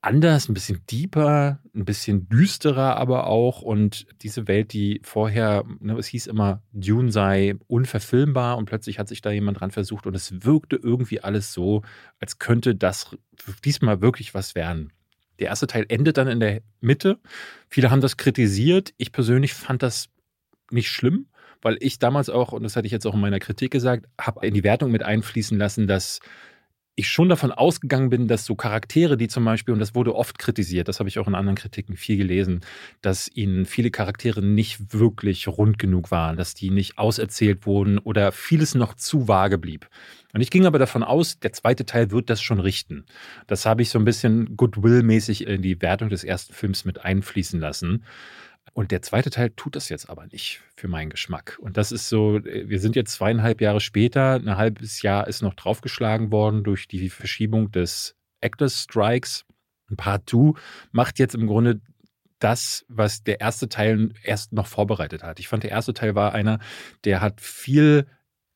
[0.00, 3.62] anders, ein bisschen deeper, ein bisschen düsterer aber auch.
[3.62, 9.08] Und diese Welt, die vorher, ne, es hieß immer, Dune sei unverfilmbar und plötzlich hat
[9.08, 11.82] sich da jemand dran versucht und es wirkte irgendwie alles so,
[12.20, 13.16] als könnte das
[13.64, 14.92] diesmal wirklich was werden.
[15.38, 17.18] Der erste Teil endet dann in der Mitte.
[17.68, 18.92] Viele haben das kritisiert.
[18.96, 20.08] Ich persönlich fand das
[20.70, 21.26] nicht schlimm,
[21.62, 24.46] weil ich damals auch, und das hatte ich jetzt auch in meiner Kritik gesagt, habe
[24.46, 26.20] in die Wertung mit einfließen lassen, dass
[26.98, 30.38] ich schon davon ausgegangen bin, dass so Charaktere, die zum Beispiel, und das wurde oft
[30.38, 32.60] kritisiert, das habe ich auch in anderen Kritiken viel gelesen,
[33.02, 38.32] dass ihnen viele Charaktere nicht wirklich rund genug waren, dass die nicht auserzählt wurden oder
[38.32, 39.88] vieles noch zu vage blieb.
[40.34, 43.06] Und ich ging aber davon aus, der zweite Teil wird das schon richten.
[43.46, 47.60] Das habe ich so ein bisschen Goodwill-mäßig in die Wertung des ersten Films mit einfließen
[47.60, 48.02] lassen.
[48.72, 51.58] Und der zweite Teil tut das jetzt aber nicht für meinen Geschmack.
[51.60, 55.54] Und das ist so, wir sind jetzt zweieinhalb Jahre später, ein halbes Jahr ist noch
[55.54, 59.44] draufgeschlagen worden durch die Verschiebung des Actors Strikes.
[59.96, 60.52] Part 2
[60.92, 61.80] macht jetzt im Grunde
[62.38, 65.40] das, was der erste Teil erst noch vorbereitet hat.
[65.40, 66.58] Ich fand, der erste Teil war einer,
[67.04, 68.06] der hat viel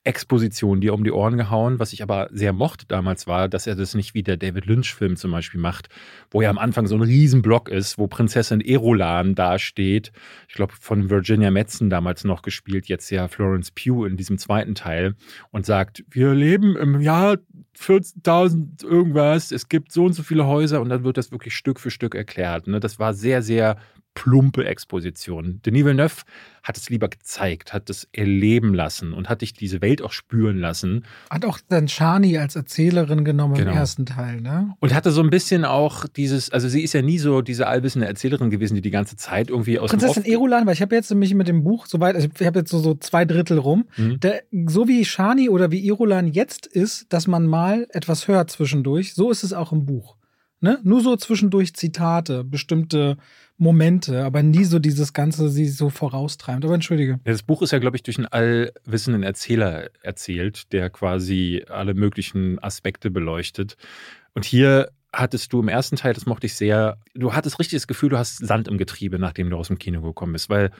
[0.04, 1.78] Exposition dir um die Ohren gehauen.
[1.78, 5.16] Was ich aber sehr mochte damals war, dass er das nicht wie der David Lynch-Film
[5.16, 5.88] zum Beispiel macht,
[6.30, 10.10] wo ja am Anfang so ein Riesenblock ist, wo Prinzessin Erolan dasteht.
[10.48, 14.74] Ich glaube, von Virginia Metzen damals noch gespielt, jetzt ja Florence Pugh in diesem zweiten
[14.74, 15.14] Teil
[15.50, 17.38] und sagt, wir leben im Jahr
[17.78, 21.80] 14.000 irgendwas, es gibt so und so viele Häuser und dann wird das wirklich Stück
[21.80, 22.66] für Stück erklärt.
[22.66, 22.80] Ne?
[22.80, 23.76] Das war sehr, sehr
[24.14, 25.60] plumpe Exposition.
[25.64, 26.22] Denis Villeneuve
[26.62, 30.58] hat es lieber gezeigt, hat es erleben lassen und hat dich diese Welt auch spüren
[30.58, 31.04] lassen.
[31.28, 33.72] Hat auch dann Shani als Erzählerin genommen genau.
[33.72, 34.74] im ersten Teil, ne?
[34.78, 38.06] Und hatte so ein bisschen auch dieses, also sie ist ja nie so diese allwissende
[38.06, 41.34] Erzählerin gewesen, die die ganze Zeit irgendwie aus Prinzessin Erulan, weil ich habe jetzt mich
[41.34, 43.86] mit dem Buch soweit, also ich habe jetzt so, so zwei Drittel rum.
[43.96, 44.20] Mhm.
[44.20, 49.14] Der, so wie Shani oder wie Irulan jetzt ist, dass man mal etwas hört zwischendurch,
[49.14, 50.16] so ist es auch im Buch.
[50.62, 50.78] Ne?
[50.84, 53.16] Nur so zwischendurch Zitate, bestimmte
[53.62, 56.64] Momente, aber nie so dieses Ganze, sie so voraustreibt.
[56.64, 57.20] Aber entschuldige.
[57.24, 62.58] Das Buch ist ja, glaube ich, durch einen allwissenden Erzähler erzählt, der quasi alle möglichen
[62.58, 63.76] Aspekte beleuchtet.
[64.34, 67.86] Und hier hattest du im ersten Teil, das mochte ich sehr, du hattest richtig das
[67.86, 70.70] Gefühl, du hast Sand im Getriebe, nachdem du aus dem Kino gekommen bist, weil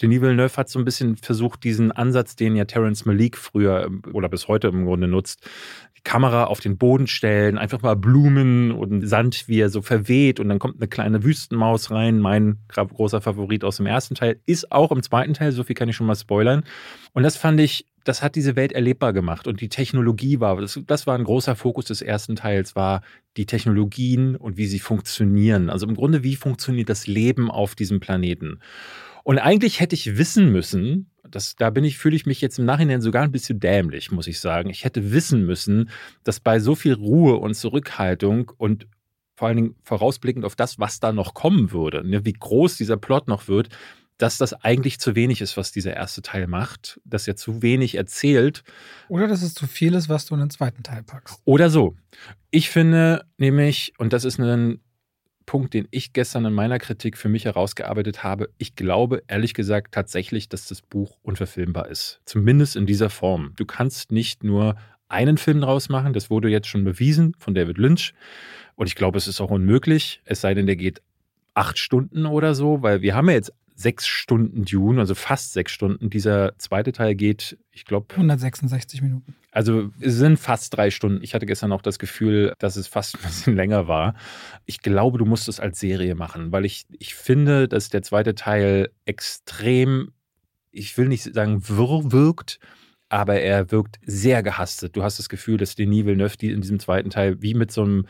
[0.00, 4.28] Denis Villeneuve hat so ein bisschen versucht, diesen Ansatz, den ja Terence Malik früher oder
[4.28, 5.48] bis heute im Grunde nutzt,
[5.96, 10.38] die Kamera auf den Boden stellen, einfach mal Blumen und Sand, wie er so verweht
[10.38, 12.20] und dann kommt eine kleine Wüstenmaus rein.
[12.20, 15.88] Mein großer Favorit aus dem ersten Teil ist auch im zweiten Teil, so viel kann
[15.88, 16.62] ich schon mal spoilern.
[17.12, 20.80] Und das fand ich, das hat diese Welt erlebbar gemacht und die Technologie war, das,
[20.86, 23.02] das war ein großer Fokus des ersten Teils, war
[23.36, 25.70] die Technologien und wie sie funktionieren.
[25.70, 28.60] Also im Grunde, wie funktioniert das Leben auf diesem Planeten?
[29.22, 32.64] Und eigentlich hätte ich wissen müssen, das, da bin ich, fühle ich mich jetzt im
[32.64, 34.70] Nachhinein sogar ein bisschen dämlich, muss ich sagen.
[34.70, 35.90] Ich hätte wissen müssen,
[36.24, 38.86] dass bei so viel Ruhe und Zurückhaltung und
[39.36, 42.96] vor allen Dingen vorausblickend auf das, was da noch kommen würde, ne, wie groß dieser
[42.96, 43.70] Plot noch wird,
[44.20, 47.94] dass das eigentlich zu wenig ist, was dieser erste Teil macht, dass er zu wenig
[47.94, 48.62] erzählt.
[49.08, 51.40] Oder dass es zu viel ist, was du in den zweiten Teil packst.
[51.44, 51.96] Oder so.
[52.50, 54.80] Ich finde nämlich, und das ist ein
[55.46, 58.50] Punkt, den ich gestern in meiner Kritik für mich herausgearbeitet habe.
[58.58, 62.20] Ich glaube ehrlich gesagt tatsächlich, dass das Buch unverfilmbar ist.
[62.26, 63.54] Zumindest in dieser Form.
[63.56, 64.76] Du kannst nicht nur
[65.08, 66.12] einen Film draus machen.
[66.12, 68.12] Das wurde jetzt schon bewiesen von David Lynch.
[68.76, 70.20] Und ich glaube, es ist auch unmöglich.
[70.24, 71.02] Es sei denn, der geht
[71.54, 75.72] acht Stunden oder so, weil wir haben ja jetzt sechs Stunden Dune, also fast sechs
[75.72, 76.10] Stunden.
[76.10, 78.06] Dieser zweite Teil geht, ich glaube.
[78.14, 79.34] 166 Minuten.
[79.52, 81.22] Also es sind fast drei Stunden.
[81.22, 84.14] Ich hatte gestern auch das Gefühl, dass es fast ein bisschen länger war.
[84.66, 88.34] Ich glaube, du musst es als Serie machen, weil ich, ich finde, dass der zweite
[88.34, 90.12] Teil extrem,
[90.70, 92.60] ich will nicht sagen wirr wirkt,
[93.08, 94.94] aber er wirkt sehr gehastet.
[94.94, 98.06] Du hast das Gefühl, dass Denis Villeneuve in diesem zweiten Teil wie mit so einem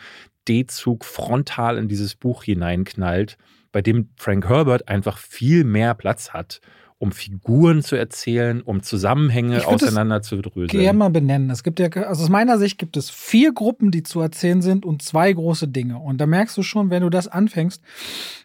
[0.49, 3.39] D-Zug frontal in dieses Buch hineinknallt
[3.73, 6.61] bei dem Frank Herbert einfach viel mehr Platz hat,
[7.01, 10.69] um Figuren zu erzählen, um Zusammenhänge auseinander zu dröseln.
[10.69, 11.49] Gerne mal benennen.
[11.49, 14.85] Es gibt ja, also aus meiner Sicht gibt es vier Gruppen, die zu erzählen sind
[14.85, 15.99] und zwei große Dinge.
[15.99, 17.83] Und da merkst du schon, wenn du das anfängst,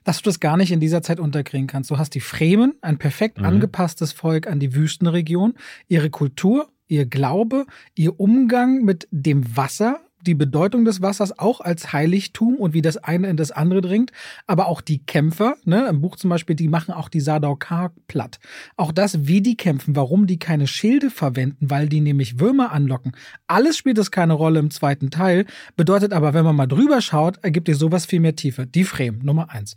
[0.06, 1.92] dass du das gar nicht in dieser Zeit unterkriegen kannst.
[1.92, 3.46] Du hast die Fremen, ein perfekt mhm.
[3.46, 5.56] angepasstes Volk an die Wüstenregion,
[5.90, 11.94] ihre Kultur, ihr Glaube, ihr Umgang mit dem Wasser, die Bedeutung des Wassers auch als
[11.94, 14.12] Heiligtum und wie das eine in das andere dringt,
[14.48, 18.40] aber auch die Kämpfer, ne, im Buch zum Beispiel, die machen auch die Sardaukar platt.
[18.78, 23.14] Auch das, wie die kämpfen, warum die keine Schilde verwenden, weil die nämlich Würmer anlocken.
[23.48, 27.38] Alles spielt es keine Rolle im zweiten Teil, bedeutet aber, wenn man mal drüber schaut,
[27.44, 28.66] ergibt dir sowas viel mehr Tiefe.
[28.66, 29.76] Die Frame, Nummer eins.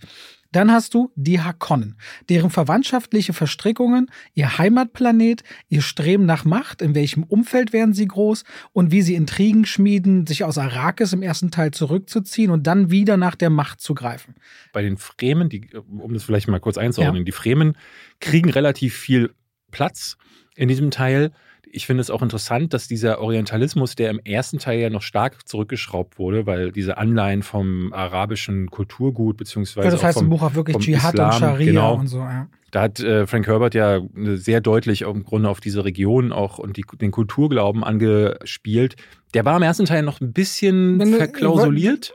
[0.53, 1.97] Dann hast du die Hakonnen,
[2.29, 8.45] deren verwandtschaftliche Verstrickungen, ihr Heimatplanet, ihr Streben nach Macht, in welchem Umfeld werden sie groß
[8.73, 13.17] und wie sie Intrigen schmieden, sich aus Arrakis im ersten Teil zurückzuziehen und dann wieder
[13.17, 14.37] nach der Macht zu greifen.
[14.73, 17.25] Bei den Fremen, die, um das vielleicht mal kurz einzuordnen, ja.
[17.25, 17.77] die Fremen
[18.21, 19.35] kriegen relativ viel
[19.71, 20.17] Platz
[20.57, 21.33] in diesem Teil
[21.73, 25.49] ich finde es auch interessant, dass dieser Orientalismus, der im ersten Teil ja noch stark
[25.49, 30.43] zurückgeschraubt wurde, weil diese Anleihen vom arabischen Kulturgut beziehungsweise ja, das heißt vom, im Buch
[30.43, 32.19] auch wirklich Dschihad Islam, und Scharia genau, und so.
[32.19, 32.49] Ja.
[32.71, 36.77] Da hat äh, Frank Herbert ja sehr deutlich im Grunde auf diese Region auch und
[36.77, 38.97] die, den Kulturglauben angespielt.
[39.35, 42.13] Der war im ersten Teil noch ein bisschen Wenn, verklausuliert.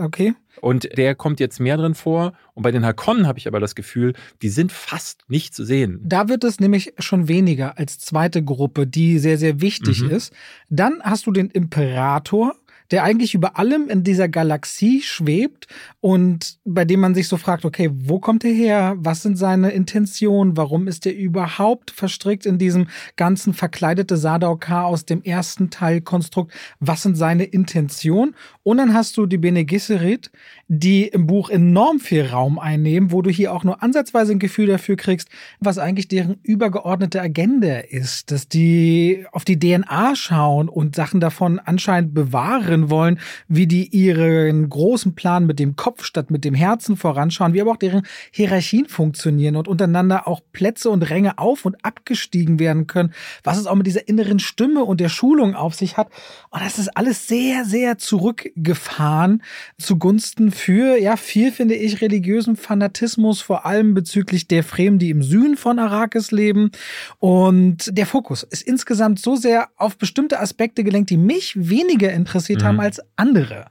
[0.00, 0.34] Okay.
[0.60, 2.32] Und der kommt jetzt mehr drin vor.
[2.54, 6.00] Und bei den Hakonnen habe ich aber das Gefühl, die sind fast nicht zu sehen.
[6.04, 10.10] Da wird es nämlich schon weniger als zweite Gruppe, die sehr, sehr wichtig mhm.
[10.10, 10.32] ist.
[10.68, 12.54] Dann hast du den Imperator
[12.90, 15.66] der eigentlich über allem in dieser Galaxie schwebt
[16.00, 18.94] und bei dem man sich so fragt, okay, wo kommt er her?
[18.98, 20.56] Was sind seine Intentionen?
[20.56, 26.52] Warum ist er überhaupt verstrickt in diesem ganzen verkleidete Sadaukar aus dem ersten Teil Konstrukt?
[26.80, 28.34] Was sind seine Intentionen?
[28.62, 30.30] Und dann hast du die Bene Gesserit,
[30.68, 34.66] die im Buch enorm viel Raum einnehmen, wo du hier auch nur ansatzweise ein Gefühl
[34.66, 35.28] dafür kriegst,
[35.60, 41.58] was eigentlich deren übergeordnete Agenda ist, dass die auf die DNA schauen und Sachen davon
[41.58, 46.54] anscheinend bewahren darin wollen, wie die ihren großen Plan mit dem Kopf statt mit dem
[46.54, 51.64] Herzen voranschauen, wie aber auch deren Hierarchien funktionieren und untereinander auch Plätze und Ränge auf
[51.64, 53.12] und abgestiegen werden können,
[53.42, 56.08] was es auch mit dieser inneren Stimme und der Schulung auf sich hat.
[56.50, 59.42] Und das ist alles sehr, sehr zurückgefahren
[59.78, 65.22] zugunsten für, ja, viel finde ich, religiösen Fanatismus, vor allem bezüglich der Fremen, die im
[65.22, 66.70] Süden von Arrakis leben.
[67.18, 72.62] Und der Fokus ist insgesamt so sehr auf bestimmte Aspekte gelenkt, die mich weniger interessiert
[72.62, 72.65] mhm.
[72.66, 73.66] Haben als andere.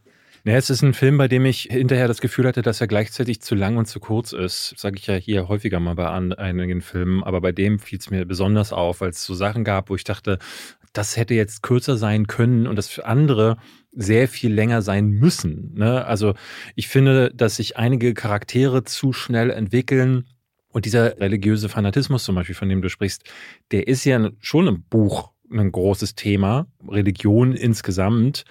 [0.47, 3.41] Ja, es ist ein Film, bei dem ich hinterher das Gefühl hatte, dass er gleichzeitig
[3.41, 4.75] zu lang und zu kurz ist.
[4.77, 8.25] Sage ich ja hier häufiger mal bei einigen Filmen, aber bei dem fiel es mir
[8.25, 10.37] besonders auf, weil es so Sachen gab, wo ich dachte,
[10.93, 13.57] das hätte jetzt kürzer sein können und das für andere
[13.91, 15.73] sehr viel länger sein müssen.
[15.73, 16.05] Ne?
[16.05, 16.35] Also
[16.75, 20.27] ich finde, dass sich einige Charaktere zu schnell entwickeln.
[20.69, 23.23] Und dieser religiöse Fanatismus zum Beispiel, von dem du sprichst,
[23.71, 28.43] der ist ja schon im Buch ein großes Thema, Religion insgesamt.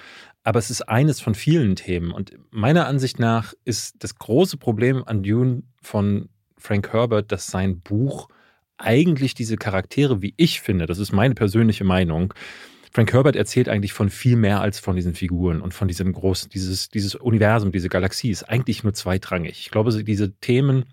[0.44, 2.12] Aber es ist eines von vielen Themen.
[2.12, 6.28] Und meiner Ansicht nach ist das große Problem an Dune von
[6.58, 8.28] Frank Herbert, dass sein Buch
[8.76, 12.34] eigentlich diese Charaktere, wie ich finde, das ist meine persönliche Meinung,
[12.94, 16.48] Frank Herbert erzählt eigentlich von viel mehr als von diesen Figuren und von diesem großen,
[16.50, 19.58] dieses, dieses Universum, diese Galaxie ist eigentlich nur zweitrangig.
[19.58, 20.84] Ich glaube, diese Themen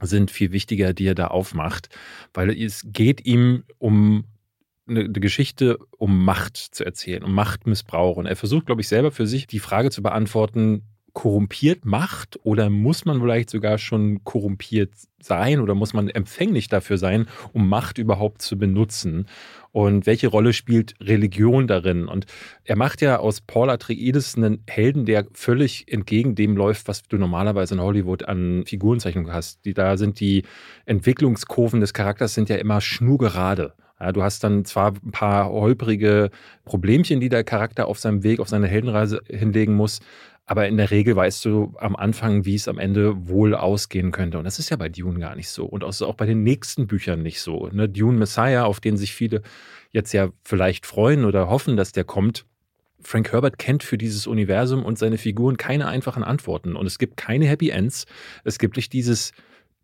[0.00, 1.90] sind viel wichtiger, die er da aufmacht,
[2.32, 4.24] weil es geht ihm um
[4.88, 8.16] eine, eine Geschichte um Macht zu erzählen, um Machtmissbrauch.
[8.16, 10.82] Und er versucht, glaube ich, selber für sich die Frage zu beantworten,
[11.16, 16.98] korrumpiert Macht oder muss man vielleicht sogar schon korrumpiert sein oder muss man empfänglich dafür
[16.98, 19.26] sein, um Macht überhaupt zu benutzen?
[19.72, 22.06] Und welche Rolle spielt Religion darin?
[22.06, 22.26] Und
[22.64, 27.16] er macht ja aus Paul Atreides einen Helden, der völlig entgegen dem läuft, was du
[27.16, 29.64] normalerweise in Hollywood an Figurenzeichnungen hast.
[29.64, 30.44] Die, da sind die
[30.84, 33.72] Entwicklungskurven des Charakters sind ja immer schnurgerade.
[33.98, 36.30] Ja, du hast dann zwar ein paar holprige
[36.64, 40.00] Problemchen, die der Charakter auf seinem Weg, auf seine Heldenreise hinlegen muss,
[40.46, 44.38] aber in der Regel weißt du am Anfang, wie es am Ende wohl ausgehen könnte.
[44.38, 45.66] Und das ist ja bei Dune gar nicht so.
[45.66, 47.68] Und auch bei den nächsten Büchern nicht so.
[47.72, 47.88] Ne?
[47.88, 49.42] Dune Messiah, auf den sich viele
[49.90, 52.46] jetzt ja vielleicht freuen oder hoffen, dass der kommt.
[53.00, 56.76] Frank Herbert kennt für dieses Universum und seine Figuren keine einfachen Antworten.
[56.76, 58.06] Und es gibt keine Happy Ends.
[58.44, 59.32] Es gibt nicht dieses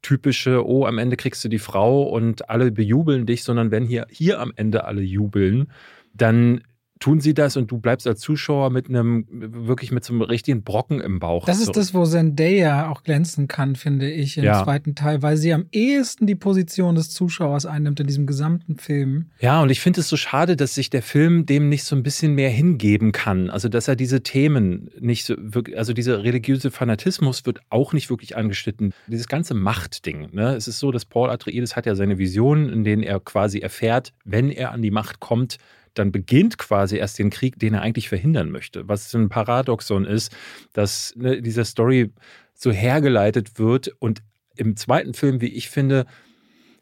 [0.02, 4.06] typische, oh, am Ende kriegst du die Frau und alle bejubeln dich, sondern wenn hier,
[4.10, 5.70] hier am Ende alle jubeln,
[6.14, 6.62] dann
[7.02, 10.62] tun sie das und du bleibst als Zuschauer mit einem, wirklich mit so einem richtigen
[10.62, 11.46] Brocken im Bauch.
[11.46, 14.62] Das ist das, wo Zendaya auch glänzen kann, finde ich, im ja.
[14.62, 19.26] zweiten Teil, weil sie am ehesten die Position des Zuschauers einnimmt in diesem gesamten Film.
[19.40, 22.04] Ja, und ich finde es so schade, dass sich der Film dem nicht so ein
[22.04, 23.50] bisschen mehr hingeben kann.
[23.50, 28.10] Also, dass er diese Themen nicht so wirklich, also dieser religiöse Fanatismus wird auch nicht
[28.10, 28.94] wirklich angeschnitten.
[29.08, 30.54] Dieses ganze Machtding, ne?
[30.54, 34.12] Es ist so, dass Paul Atreides hat ja seine Visionen, in denen er quasi erfährt,
[34.24, 35.58] wenn er an die Macht kommt,
[35.94, 38.88] dann beginnt quasi erst den Krieg, den er eigentlich verhindern möchte.
[38.88, 40.34] Was ein Paradoxon ist,
[40.72, 42.12] dass ne, diese Story
[42.54, 44.22] so hergeleitet wird und
[44.56, 46.06] im zweiten Film, wie ich finde,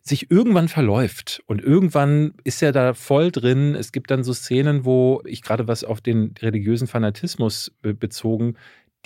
[0.03, 1.43] sich irgendwann verläuft.
[1.47, 3.75] Und irgendwann ist er da voll drin.
[3.75, 8.57] Es gibt dann so Szenen, wo ich gerade was auf den religiösen Fanatismus bezogen,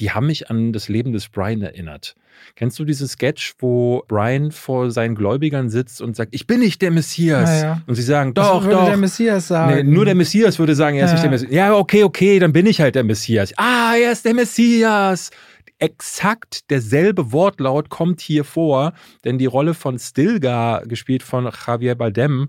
[0.00, 2.16] die haben mich an das Leben des Brian erinnert.
[2.56, 6.82] Kennst du diesen Sketch, wo Brian vor seinen Gläubigern sitzt und sagt, ich bin nicht
[6.82, 7.62] der Messias?
[7.62, 7.82] Ja.
[7.86, 8.86] Und sie sagen, doch, Was würde doch.
[8.86, 9.88] der Messias sagen?
[9.88, 11.14] Nee, nur der Messias würde sagen, er ist ja.
[11.14, 11.52] nicht der Messias.
[11.52, 13.52] Ja, okay, okay, dann bin ich halt der Messias.
[13.56, 15.30] Ah, er ist der Messias.
[15.78, 18.92] Exakt derselbe Wortlaut kommt hier vor,
[19.24, 22.48] denn die Rolle von Stilgar, gespielt von Javier Baldem,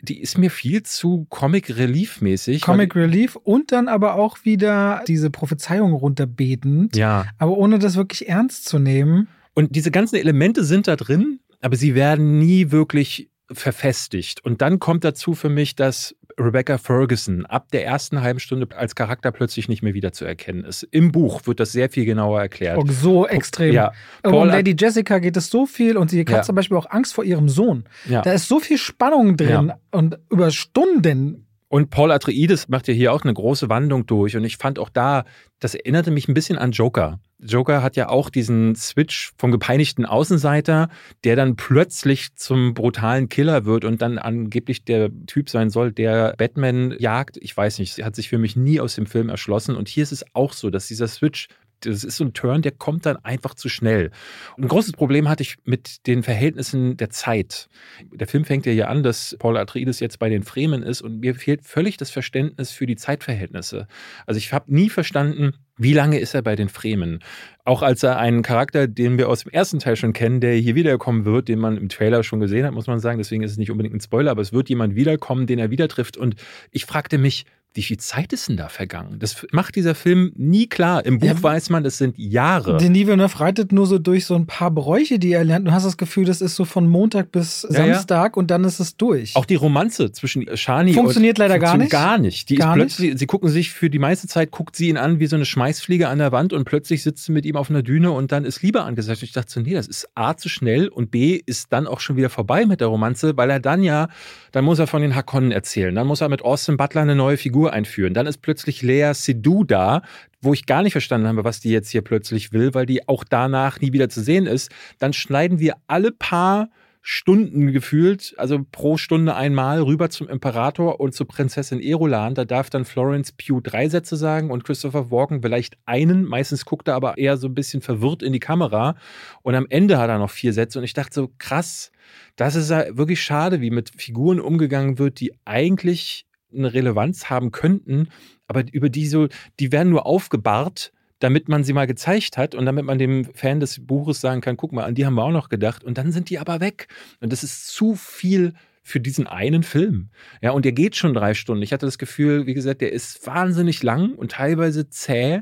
[0.00, 2.60] die ist mir viel zu Comic Relief mäßig.
[2.62, 6.96] Comic Relief und dann aber auch wieder diese Prophezeiung runterbetend.
[6.96, 7.26] Ja.
[7.38, 9.28] Aber ohne das wirklich ernst zu nehmen.
[9.54, 14.44] Und diese ganzen Elemente sind da drin, aber sie werden nie wirklich verfestigt.
[14.44, 18.94] Und dann kommt dazu für mich, dass Rebecca Ferguson ab der ersten halben Stunde als
[18.94, 20.82] Charakter plötzlich nicht mehr wiederzuerkennen ist.
[20.82, 22.78] Im Buch wird das sehr viel genauer erklärt.
[22.78, 23.72] Oh, so extrem.
[23.72, 23.92] Ja.
[24.22, 26.42] um Lady Jessica geht es so viel und sie hat ja.
[26.42, 27.84] zum Beispiel auch Angst vor ihrem Sohn.
[28.06, 28.22] Ja.
[28.22, 33.12] Da ist so viel Spannung drin und über Stunden und Paul Atreides macht ja hier
[33.12, 34.36] auch eine große Wandlung durch.
[34.36, 35.24] Und ich fand auch da,
[35.58, 37.18] das erinnerte mich ein bisschen an Joker.
[37.38, 40.88] Joker hat ja auch diesen Switch vom gepeinigten Außenseiter,
[41.24, 46.34] der dann plötzlich zum brutalen Killer wird und dann angeblich der Typ sein soll, der
[46.38, 47.36] Batman jagt.
[47.38, 49.74] Ich weiß nicht, hat sich für mich nie aus dem Film erschlossen.
[49.74, 51.48] Und hier ist es auch so, dass dieser Switch
[51.80, 54.10] das ist so ein Turn, der kommt dann einfach zu schnell.
[54.56, 57.68] Und ein großes Problem hatte ich mit den Verhältnissen der Zeit.
[58.12, 61.20] Der Film fängt ja hier an, dass Paul Atreides jetzt bei den Fremen ist und
[61.20, 63.86] mir fehlt völlig das Verständnis für die Zeitverhältnisse.
[64.26, 67.22] Also ich habe nie verstanden, wie lange ist er bei den Fremen?
[67.64, 70.74] Auch als er einen Charakter, den wir aus dem ersten Teil schon kennen, der hier
[70.74, 73.18] wiederkommen wird, den man im Trailer schon gesehen hat, muss man sagen.
[73.18, 75.88] Deswegen ist es nicht unbedingt ein Spoiler, aber es wird jemand wiederkommen, den er wieder
[75.88, 76.16] trifft.
[76.16, 76.36] Und
[76.70, 77.44] ich fragte mich,
[77.76, 79.18] wie viel Zeit ist denn da vergangen?
[79.18, 81.04] Das macht dieser Film nie klar.
[81.04, 82.78] Im Buch ja, weiß man, das sind Jahre.
[82.78, 85.68] Denis Villeneuve reitet nur so durch so ein paar Bräuche, die er lernt.
[85.68, 88.40] Du hast das Gefühl, das ist so von Montag bis ja, Samstag ja.
[88.40, 89.36] und dann ist es durch.
[89.36, 91.90] Auch die Romanze zwischen Shani funktioniert leider gar nicht.
[91.90, 92.48] Gar nicht.
[92.48, 93.18] Die gar ist plötzlich, nicht.
[93.18, 96.08] sie gucken sich für die meiste Zeit, guckt sie ihn an wie so eine Schmeißfliege
[96.08, 98.62] an der Wand und plötzlich sitzt sie mit ihm auf einer Düne und dann ist
[98.62, 99.22] Liebe angesagt.
[99.22, 102.16] Ich dachte so, nee, das ist A zu schnell und B ist dann auch schon
[102.16, 104.08] wieder vorbei mit der Romanze, weil er dann ja,
[104.52, 107.36] dann muss er von den Hakonnen erzählen, dann muss er mit Austin Butler eine neue
[107.36, 110.02] Figur einführen, dann ist plötzlich Lea Sidhu da,
[110.40, 113.24] wo ich gar nicht verstanden habe, was die jetzt hier plötzlich will, weil die auch
[113.24, 114.70] danach nie wieder zu sehen ist.
[114.98, 116.68] Dann schneiden wir alle paar
[117.08, 122.34] Stunden gefühlt, also pro Stunde einmal rüber zum Imperator und zur Prinzessin Erolan.
[122.34, 126.24] Da darf dann Florence Pugh drei Sätze sagen und Christopher Walken vielleicht einen.
[126.24, 128.96] Meistens guckt er aber eher so ein bisschen verwirrt in die Kamera.
[129.42, 130.80] Und am Ende hat er noch vier Sätze.
[130.80, 131.92] Und ich dachte so, krass,
[132.34, 136.25] das ist ja wirklich schade, wie mit Figuren umgegangen wird, die eigentlich
[136.56, 138.08] eine Relevanz haben könnten,
[138.46, 139.28] aber über die so,
[139.60, 143.60] die werden nur aufgebahrt, damit man sie mal gezeigt hat und damit man dem Fan
[143.60, 146.12] des Buches sagen kann, guck mal, an die haben wir auch noch gedacht und dann
[146.12, 146.88] sind die aber weg.
[147.20, 150.10] Und das ist zu viel für diesen einen Film.
[150.42, 151.62] Ja, und der geht schon drei Stunden.
[151.62, 155.40] Ich hatte das Gefühl, wie gesagt, der ist wahnsinnig lang und teilweise zäh,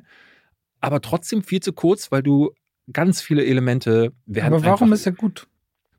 [0.81, 2.53] aber trotzdem viel zu kurz, weil du
[2.93, 4.55] ganz viele Elemente werden.
[4.55, 5.47] Aber warum ist er gut?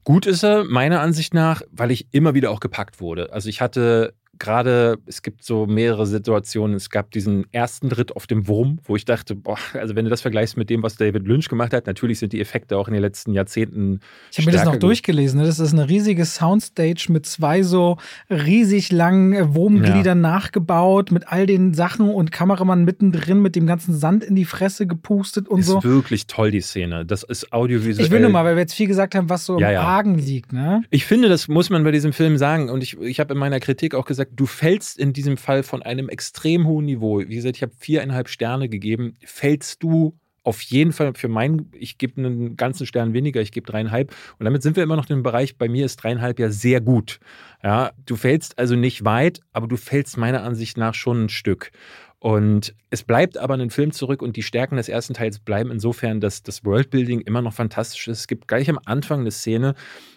[0.04, 3.34] Gut ist er, meiner Ansicht nach, weil ich immer wieder auch gepackt wurde.
[3.34, 6.76] Also ich hatte gerade, es gibt so mehrere Situationen.
[6.76, 10.10] Es gab diesen ersten Ritt auf dem Wurm, wo ich dachte, boah, also wenn du
[10.10, 12.94] das vergleichst mit dem, was David Lynch gemacht hat, natürlich sind die Effekte auch in
[12.94, 14.00] den letzten Jahrzehnten.
[14.32, 15.40] Ich habe mir das noch durchgelesen.
[15.40, 15.46] Ne?
[15.46, 17.98] Das ist eine riesige Soundstage mit zwei so
[18.30, 20.30] riesig langen äh, Wurmgliedern ja.
[20.30, 24.88] nachgebaut, mit all den Sachen und Kameramann mittendrin mit dem ganzen Sand in die Fresse
[24.88, 25.78] gepustet und ist so.
[25.78, 27.06] Ist wirklich toll, die Szene.
[27.06, 28.06] Das ist audiovisuell.
[28.06, 29.82] Ich will nur mal, weil wir jetzt viel gesagt haben, was so ja, im ja.
[29.82, 30.54] Argen liegt.
[30.54, 30.84] Ne?
[30.90, 32.70] Ich finde, das muss man bei diesem Film sagen.
[32.70, 35.64] Und ich, ich habe in meiner Kritik auch gesagt, gesagt, du fällst in diesem Fall
[35.64, 37.20] von einem extrem hohen Niveau.
[37.20, 39.18] Wie gesagt, ich habe viereinhalb Sterne gegeben.
[39.24, 43.66] Fällst du auf jeden Fall für meinen, ich gebe einen ganzen Stern weniger, ich gebe
[43.66, 44.14] dreieinhalb.
[44.38, 47.20] Und damit sind wir immer noch im Bereich, bei mir ist dreieinhalb ja sehr gut.
[47.64, 51.72] Ja, du fällst also nicht weit, aber du fällst meiner Ansicht nach schon ein Stück.
[52.20, 56.22] Und es bleibt aber ein Film zurück und die Stärken des ersten Teils bleiben insofern,
[56.22, 58.20] dass das Worldbuilding immer noch fantastisch ist.
[58.20, 59.74] Es gibt gleich am Anfang eine Szene,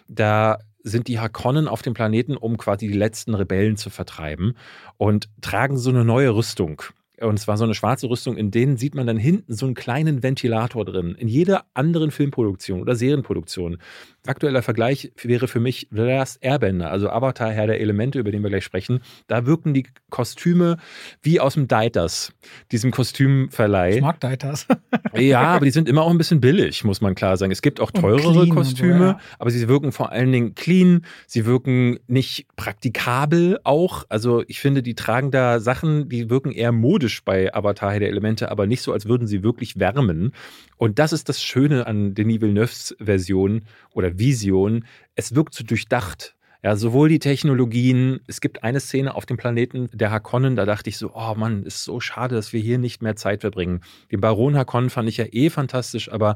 [0.07, 4.55] da sind die Hakonnen auf dem Planeten, um quasi die letzten Rebellen zu vertreiben
[4.97, 6.81] und tragen so eine neue Rüstung.
[7.21, 10.23] Und zwar so eine schwarze Rüstung, in denen sieht man dann hinten so einen kleinen
[10.23, 11.15] Ventilator drin.
[11.17, 13.77] In jeder anderen Filmproduktion oder Serienproduktion
[14.27, 18.43] aktueller Vergleich wäre für mich The Last Airbender, also Avatar, Herr der Elemente, über den
[18.43, 18.99] wir gleich sprechen.
[19.27, 20.77] Da wirken die Kostüme
[21.21, 22.33] wie aus dem Deiters,
[22.71, 23.95] diesem Kostümverleih.
[23.95, 24.67] Ich mag Deiters.
[25.15, 27.51] ja, aber die sind immer auch ein bisschen billig, muss man klar sagen.
[27.51, 29.19] Es gibt auch teurere Kostüme, so, ja.
[29.39, 34.05] aber sie wirken vor allen Dingen clean, sie wirken nicht praktikabel auch.
[34.09, 38.51] Also ich finde, die tragen da Sachen, die wirken eher modisch bei Avatar, der Elemente,
[38.51, 40.33] aber nicht so, als würden sie wirklich wärmen.
[40.77, 44.85] Und das ist das Schöne an Denis Villeneuves Version oder Vision.
[45.15, 46.35] Es wirkt so durchdacht.
[46.61, 50.89] Ja, sowohl die Technologien, es gibt eine Szene auf dem Planeten der Hakonnen, da dachte
[50.89, 53.79] ich so, oh Mann, ist so schade, dass wir hier nicht mehr Zeit verbringen.
[54.11, 56.35] Den Baron Hakonnen fand ich ja eh fantastisch, aber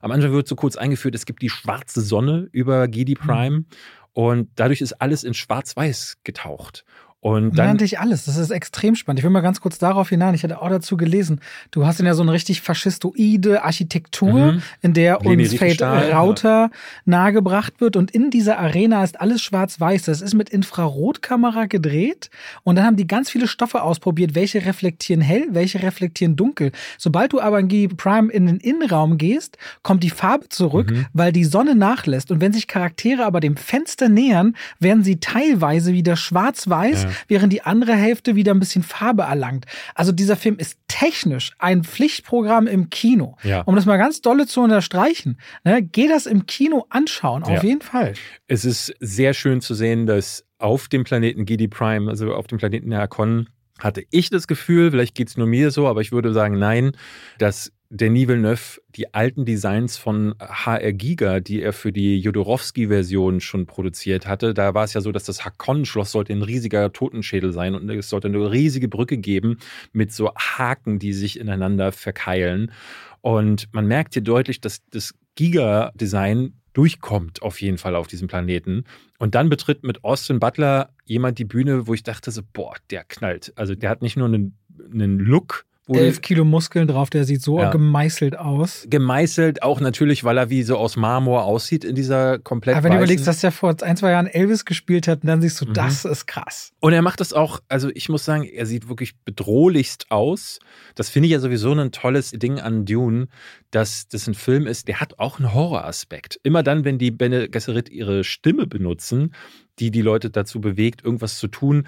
[0.00, 3.16] am Anfang wird so kurz eingeführt, es gibt die schwarze Sonne über Gidi.
[3.16, 3.66] Prime mhm.
[4.12, 6.84] und dadurch ist alles in schwarz-weiß getaucht.
[7.24, 8.26] Und dann nannte ich alles.
[8.26, 9.20] Das ist extrem spannend.
[9.20, 10.34] Ich will mal ganz kurz darauf hinein.
[10.34, 11.40] Ich hatte auch dazu gelesen.
[11.70, 14.62] Du hast ja so eine richtig faschistoide Architektur, mhm.
[14.82, 16.70] in der Leni uns Fate Router ja.
[17.06, 17.96] nahegebracht wird.
[17.96, 20.02] Und in dieser Arena ist alles schwarz-weiß.
[20.02, 22.28] Das ist mit Infrarotkamera gedreht.
[22.62, 26.72] Und dann haben die ganz viele Stoffe ausprobiert, welche reflektieren hell, welche reflektieren dunkel.
[26.98, 31.06] Sobald du aber in G Prime in den Innenraum gehst, kommt die Farbe zurück, mhm.
[31.14, 32.30] weil die Sonne nachlässt.
[32.30, 37.04] Und wenn sich Charaktere aber dem Fenster nähern, werden sie teilweise wieder schwarz-weiß.
[37.04, 39.66] Ja während die andere Hälfte wieder ein bisschen Farbe erlangt.
[39.94, 43.36] Also dieser Film ist technisch ein Pflichtprogramm im Kino.
[43.42, 43.62] Ja.
[43.62, 45.38] Um das mal ganz dolle zu unterstreichen.
[45.64, 47.62] Ne, geh das im Kino anschauen, auf ja.
[47.62, 48.14] jeden Fall.
[48.46, 52.58] Es ist sehr schön zu sehen, dass auf dem Planeten Gidi Prime, also auf dem
[52.58, 53.48] Planeten Hakon,
[53.78, 56.92] hatte ich das Gefühl, vielleicht geht es nur mir so, aber ich würde sagen, nein,
[57.38, 63.66] dass Denis Villeneuve die alten Designs von HR Giga, die er für die Jodorowsky-Version schon
[63.66, 67.76] produziert hatte, da war es ja so, dass das Hakon-Schloss sollte ein riesiger Totenschädel sein
[67.76, 69.58] und es sollte eine riesige Brücke geben
[69.92, 72.72] mit so Haken, die sich ineinander verkeilen.
[73.20, 78.86] Und man merkt hier deutlich, dass das Giga-Design durchkommt auf jeden Fall auf diesem Planeten.
[79.20, 83.04] Und dann betritt mit Austin Butler jemand die Bühne, wo ich dachte so, boah, der
[83.04, 83.52] knallt.
[83.54, 84.58] Also der hat nicht nur einen,
[84.92, 87.70] einen Look, Elf Kilo Muskeln drauf, der sieht so ja.
[87.70, 88.86] gemeißelt aus.
[88.88, 92.76] Gemeißelt, auch natürlich, weil er wie so aus Marmor aussieht in dieser komplett.
[92.76, 95.60] Aber wenn du überlegst, dass er vor ein, zwei Jahren Elvis gespielt hat, dann siehst
[95.60, 95.74] du, mhm.
[95.74, 96.72] das ist krass.
[96.80, 100.58] Und er macht das auch, also ich muss sagen, er sieht wirklich bedrohlichst aus.
[100.94, 103.28] Das finde ich ja sowieso ein tolles Ding an Dune,
[103.70, 106.40] dass das ein Film ist, der hat auch einen Horroraspekt.
[106.42, 109.34] Immer dann, wenn die Bene Gesserit ihre Stimme benutzen,
[109.78, 111.86] die die Leute dazu bewegt, irgendwas zu tun,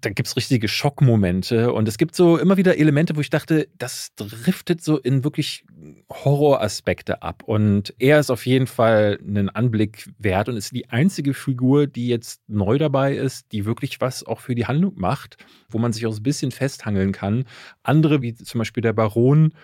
[0.00, 3.68] da gibt es richtige Schockmomente und es gibt so immer wieder Elemente, wo ich dachte,
[3.78, 5.64] das driftet so in wirklich
[6.10, 7.42] Horroraspekte ab.
[7.46, 12.08] Und er ist auf jeden Fall einen Anblick wert und ist die einzige Figur, die
[12.08, 15.36] jetzt neu dabei ist, die wirklich was auch für die Handlung macht,
[15.70, 17.44] wo man sich auch ein bisschen festhangeln kann.
[17.82, 19.54] Andere, wie zum Beispiel der Baron,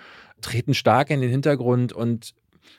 [0.40, 2.34] treten stark in den Hintergrund und.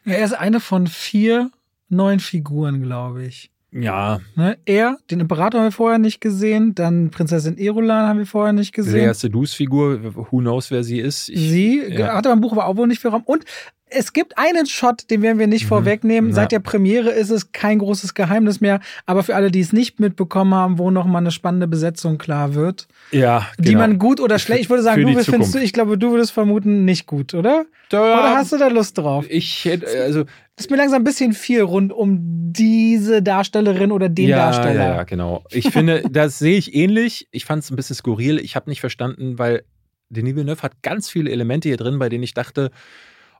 [0.05, 1.51] Er ist eine von vier
[1.89, 3.51] neuen Figuren, glaube ich.
[3.73, 4.19] Ja.
[4.35, 8.51] Ne, er, den Imperator haben wir vorher nicht gesehen, dann Prinzessin Erulan haben wir vorher
[8.51, 9.07] nicht gesehen.
[9.07, 11.29] Lea Sedus-Figur, who knows, wer sie ist.
[11.29, 12.13] Ich, sie ja.
[12.13, 13.23] hat im Buch aber auch wohl nicht viel Raum.
[13.25, 13.45] Und
[13.93, 15.69] es gibt einen Shot, den werden wir nicht mhm.
[15.69, 16.29] vorwegnehmen.
[16.31, 16.35] Ja.
[16.37, 19.99] Seit der Premiere ist es kein großes Geheimnis mehr, aber für alle, die es nicht
[19.99, 22.87] mitbekommen haben, wo noch mal eine spannende Besetzung klar wird.
[23.11, 23.69] Ja, genau.
[23.69, 26.31] Die man gut oder schlecht, ich würde sagen, du findest du, ich glaube, du würdest
[26.31, 27.65] vermuten, nicht gut, oder?
[27.89, 29.25] Da, oder hast du da Lust drauf?
[29.29, 30.23] Ich hätte, also
[30.57, 32.19] ist mir langsam ein bisschen viel rund um
[32.53, 34.83] diese Darstellerin oder den ja, Darsteller.
[34.83, 35.43] Ja, ja, genau.
[35.49, 37.27] Ich finde, das sehe ich ähnlich.
[37.31, 38.39] Ich fand es ein bisschen skurril.
[38.39, 39.63] Ich habe nicht verstanden, weil
[40.09, 42.71] Denis Villeneuve hat ganz viele Elemente hier drin, bei denen ich dachte,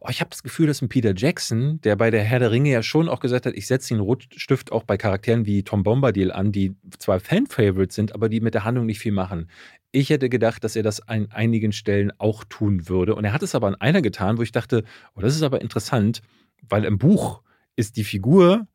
[0.02, 2.72] oh, ich habe das Gefühl, dass ein Peter Jackson, der bei der Herr der Ringe
[2.72, 6.32] ja schon auch gesagt hat, ich setze den Rotstift auch bei Charakteren wie Tom Bombadil
[6.32, 9.50] an, die zwar Fan-Favorites sind, aber die mit der Handlung nicht viel machen.
[9.94, 13.16] Ich hätte gedacht, dass er das an einigen Stellen auch tun würde.
[13.16, 14.84] Und er hat es aber an einer getan, wo ich dachte,
[15.16, 16.22] oh, das ist aber interessant
[16.70, 17.42] weil im Buch
[17.76, 18.68] ist die Figur,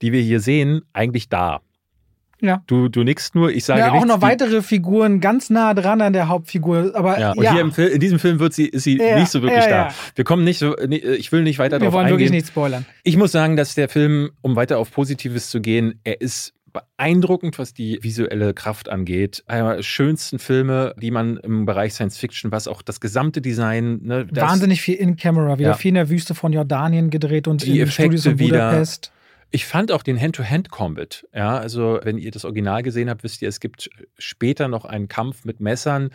[0.00, 1.62] die wir hier sehen, eigentlich da.
[2.42, 2.62] Ja.
[2.66, 6.00] Du, du nickst nur, ich sage ja, nichts, auch noch weitere Figuren ganz nah dran
[6.00, 6.90] an der Hauptfigur.
[6.94, 7.52] Aber ja, und ja.
[7.52, 9.94] hier Film, in diesem Film wird sie, ist sie ja, nicht so wirklich da.
[10.16, 11.94] Wir kommen nicht so, ich will nicht weiter wir darauf eingehen.
[11.94, 12.84] Wir wollen wirklich nicht spoilern.
[13.04, 17.58] Ich muss sagen, dass der Film, um weiter auf Positives zu gehen, er ist beeindruckend,
[17.58, 19.44] was die visuelle Kraft angeht.
[19.46, 24.00] Einer der schönsten Filme, die man im Bereich Science Fiction, was auch das gesamte Design.
[24.02, 25.74] Ne, Wahnsinnig viel In-Camera, wieder ja.
[25.74, 29.06] viel in der Wüste von Jordanien gedreht und die in Effekte Studios in Budapest.
[29.06, 29.21] Wieder.
[29.52, 31.28] Ich fand auch den Hand-to-Hand-Combat.
[31.34, 35.08] Ja, also wenn ihr das Original gesehen habt, wisst ihr, es gibt später noch einen
[35.08, 36.10] Kampf mit Messern.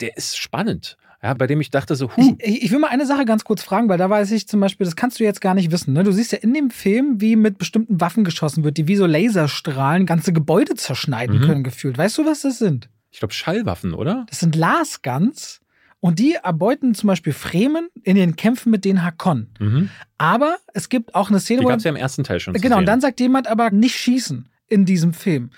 [0.00, 2.36] Der ist spannend ja, bei dem ich dachte so, huh.
[2.38, 4.86] Ich, ich, will mal eine Sache ganz kurz fragen, weil da weiß ich zum Beispiel,
[4.86, 5.92] das kannst du jetzt gar nicht wissen.
[5.92, 6.02] Ne?
[6.02, 9.04] Du siehst ja in dem Film, wie mit bestimmten Waffen geschossen wird, die wie so
[9.04, 11.44] Laserstrahlen ganze Gebäude zerschneiden mhm.
[11.44, 11.98] können, gefühlt.
[11.98, 12.88] Weißt du, was das sind?
[13.10, 14.24] Ich glaube, Schallwaffen, oder?
[14.30, 15.60] Das sind Lasguns.
[16.00, 19.48] Und die erbeuten zum Beispiel Fremen in den Kämpfen mit den Hakon.
[19.58, 19.90] Mhm.
[20.16, 22.54] Aber es gibt auch eine Szene, die gab es ja im ersten Teil schon.
[22.54, 25.50] Genau, und dann sagt jemand aber nicht schießen in diesem Film.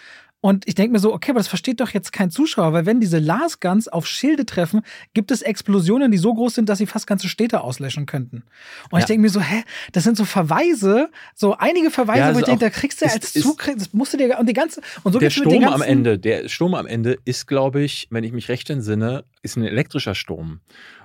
[0.43, 2.99] Und ich denke mir so, okay, aber das versteht doch jetzt kein Zuschauer, weil wenn
[2.99, 4.83] diese Lasguns auf Schilde treffen,
[5.15, 8.43] gibt es Explosionen, die so groß sind, dass sie fast ganze Städte auslöschen könnten.
[8.91, 8.99] Und ja.
[8.99, 9.63] ich denke mir so, hä,
[9.93, 13.33] das sind so Verweise, so einige Verweise, ja, wo ich denke, da kriegst du als
[13.33, 16.49] Zugriff, das musst du dir, und die ganze, und so Der Sturm am Ende, der
[16.49, 20.59] Sturm am Ende ist, glaube ich, wenn ich mich recht entsinne, ist ein elektrischer Sturm.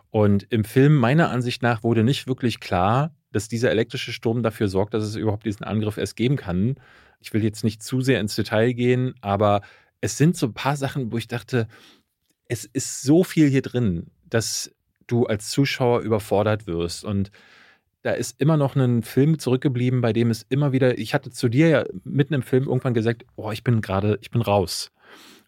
[0.10, 4.68] Und im Film, meiner Ansicht nach, wurde nicht wirklich klar, dass dieser elektrische Sturm dafür
[4.68, 6.76] sorgt, dass es überhaupt diesen Angriff erst geben kann.
[7.20, 9.62] Ich will jetzt nicht zu sehr ins Detail gehen, aber
[10.02, 11.68] es sind so ein paar Sachen, wo ich dachte,
[12.46, 14.72] es ist so viel hier drin, dass
[15.06, 17.06] du als Zuschauer überfordert wirst.
[17.06, 17.30] Und
[18.02, 21.48] da ist immer noch ein Film zurückgeblieben, bei dem es immer wieder, ich hatte zu
[21.48, 24.92] dir ja mitten im Film irgendwann gesagt, oh, ich bin gerade, ich bin raus.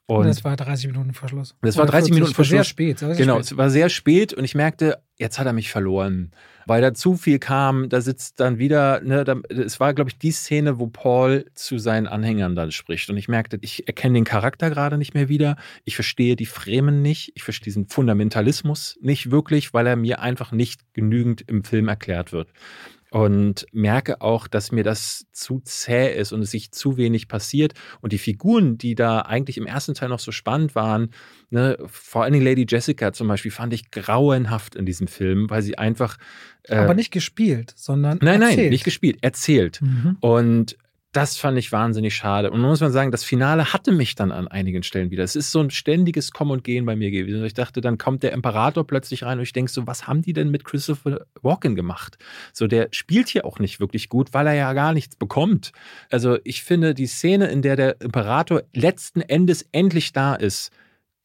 [0.06, 1.56] Und das war 30 Minuten Verschluss.
[1.64, 2.50] Das war 30 Minuten Verschluss.
[2.50, 3.00] Sehr spät.
[3.00, 3.46] Sehr genau, spät.
[3.46, 6.32] es war sehr spät und ich merkte, jetzt hat er mich verloren
[6.70, 7.90] weil da zu viel kam.
[7.90, 11.80] Da sitzt dann wieder, ne, da, es war, glaube ich, die Szene, wo Paul zu
[11.80, 13.10] seinen Anhängern dann spricht.
[13.10, 15.58] Und ich merkte, ich erkenne den Charakter gerade nicht mehr wieder.
[15.84, 17.32] Ich verstehe die Fremen nicht.
[17.36, 22.32] Ich verstehe diesen Fundamentalismus nicht wirklich, weil er mir einfach nicht genügend im Film erklärt
[22.32, 22.50] wird
[23.12, 27.74] und merke auch, dass mir das zu zäh ist und es sich zu wenig passiert.
[28.02, 31.10] Und die Figuren, die da eigentlich im ersten Teil noch so spannend waren,
[31.50, 35.62] ne, vor allen Dingen Lady Jessica zum Beispiel, fand ich grauenhaft in diesem Film, weil
[35.62, 36.18] sie einfach.
[36.64, 38.20] Äh, Aber nicht gespielt, sondern.
[38.22, 38.60] Nein, erzählt.
[38.60, 39.82] nein, nicht gespielt, erzählt.
[39.82, 40.18] Mhm.
[40.20, 40.78] Und
[41.12, 42.52] das fand ich wahnsinnig schade.
[42.52, 45.24] Und muss man sagen, das Finale hatte mich dann an einigen Stellen wieder.
[45.24, 47.44] Es ist so ein ständiges Kommen und Gehen bei mir gewesen.
[47.46, 50.34] Ich dachte, dann kommt der Imperator plötzlich rein und ich denke so, was haben die
[50.34, 52.20] denn mit Christopher Walken gemacht?
[52.54, 55.72] So, der spielt hier auch nicht wirklich gut, weil er ja gar nichts bekommt.
[56.12, 60.72] Also ich finde, die Szene, in der der Imperator letzten Endes endlich da ist,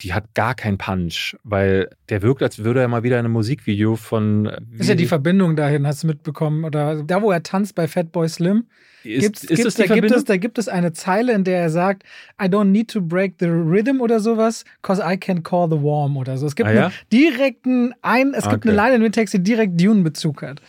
[0.04, 3.32] die hat gar keinen Punch, weil der wirkt, als würde er mal wieder in einem
[3.32, 4.46] Musikvideo von.
[4.78, 6.64] Ist ja die Verbindung dahin, hast du mitbekommen?
[6.64, 8.66] Oder da, wo er tanzt bei Fatboy Slim,
[9.02, 11.44] Ist, gibt's, ist gibt's, das die da, gibt es, da gibt es eine Zeile, in
[11.44, 12.04] der er sagt,
[12.40, 16.16] I don't need to break the rhythm oder sowas, cause I can call the warm
[16.16, 16.46] oder so.
[16.46, 16.84] Es gibt Ah, ja?
[16.86, 18.68] einen direkten, ein, es gibt Okay.
[18.68, 20.60] eine Line in dem Text, die direkt Dune-Bezug hat.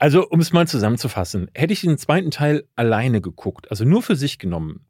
[0.00, 4.14] Also, um es mal zusammenzufassen, hätte ich den zweiten Teil alleine geguckt, also nur für
[4.16, 4.80] sich genommen,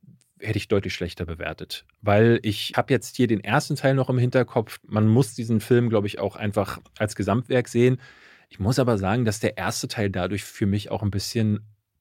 [0.40, 1.84] hätte ich deutlich schlechter bewertet.
[2.00, 4.80] Weil ich habe jetzt hier den ersten Teil noch im Hinterkopf.
[4.86, 7.98] Man muss diesen Film, glaube ich, auch einfach als Gesamtwerk sehen.
[8.48, 11.60] Ich muss aber sagen, dass der erste Teil dadurch für mich auch ein bisschen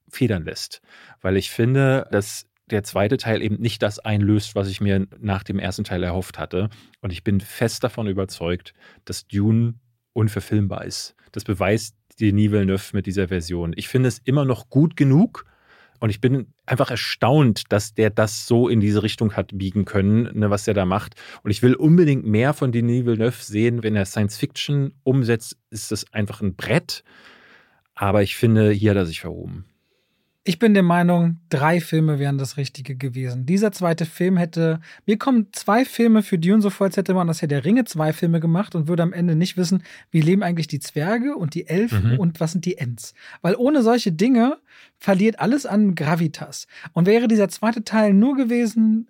[0.10, 0.82] federn lässt.
[1.22, 5.44] Weil ich finde, dass der zweite Teil eben nicht das einlöst, was ich mir nach
[5.44, 6.70] dem ersten Teil erhofft hatte.
[7.02, 8.74] Und ich bin fest davon überzeugt,
[9.06, 9.76] dass Dune
[10.14, 11.16] unverfilmbar ist.
[11.32, 13.74] Das beweist Denis Villeneuve mit dieser Version.
[13.76, 15.46] Ich finde es immer noch gut genug
[16.00, 20.38] und ich bin einfach erstaunt, dass der das so in diese Richtung hat biegen können,
[20.38, 21.16] ne, was er da macht.
[21.43, 23.84] Und ich will unbedingt mehr von Denis Villeneuve sehen.
[23.84, 27.04] Wenn er Science Fiction umsetzt, ist das einfach ein Brett.
[27.95, 29.66] Aber ich finde, hier hat er sich verhoben.
[30.48, 33.45] Ich bin der Meinung, drei Filme wären das Richtige gewesen.
[33.45, 37.28] Dieser zweite Film hätte, mir kommen zwei Filme für Dune so vor, als hätte man
[37.28, 40.43] das Herr der Ringe zwei Filme gemacht und würde am Ende nicht wissen, wie leben
[40.43, 42.20] eigentlich die Zwerge und die Elfen Mhm.
[42.20, 43.14] und was sind die Ents.
[43.41, 44.58] Weil ohne solche Dinge
[44.98, 46.68] verliert alles an Gravitas.
[46.93, 49.10] Und wäre dieser zweite Teil nur gewesen,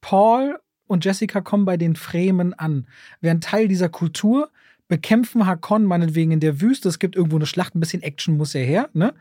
[0.00, 2.86] Paul und Jessica kommen bei den Fremen an,
[3.20, 4.50] wären Teil dieser Kultur,
[4.88, 8.54] bekämpfen Hakon meinetwegen in der Wüste, es gibt irgendwo eine Schlacht, ein bisschen Action muss
[8.54, 9.12] ja her, ne?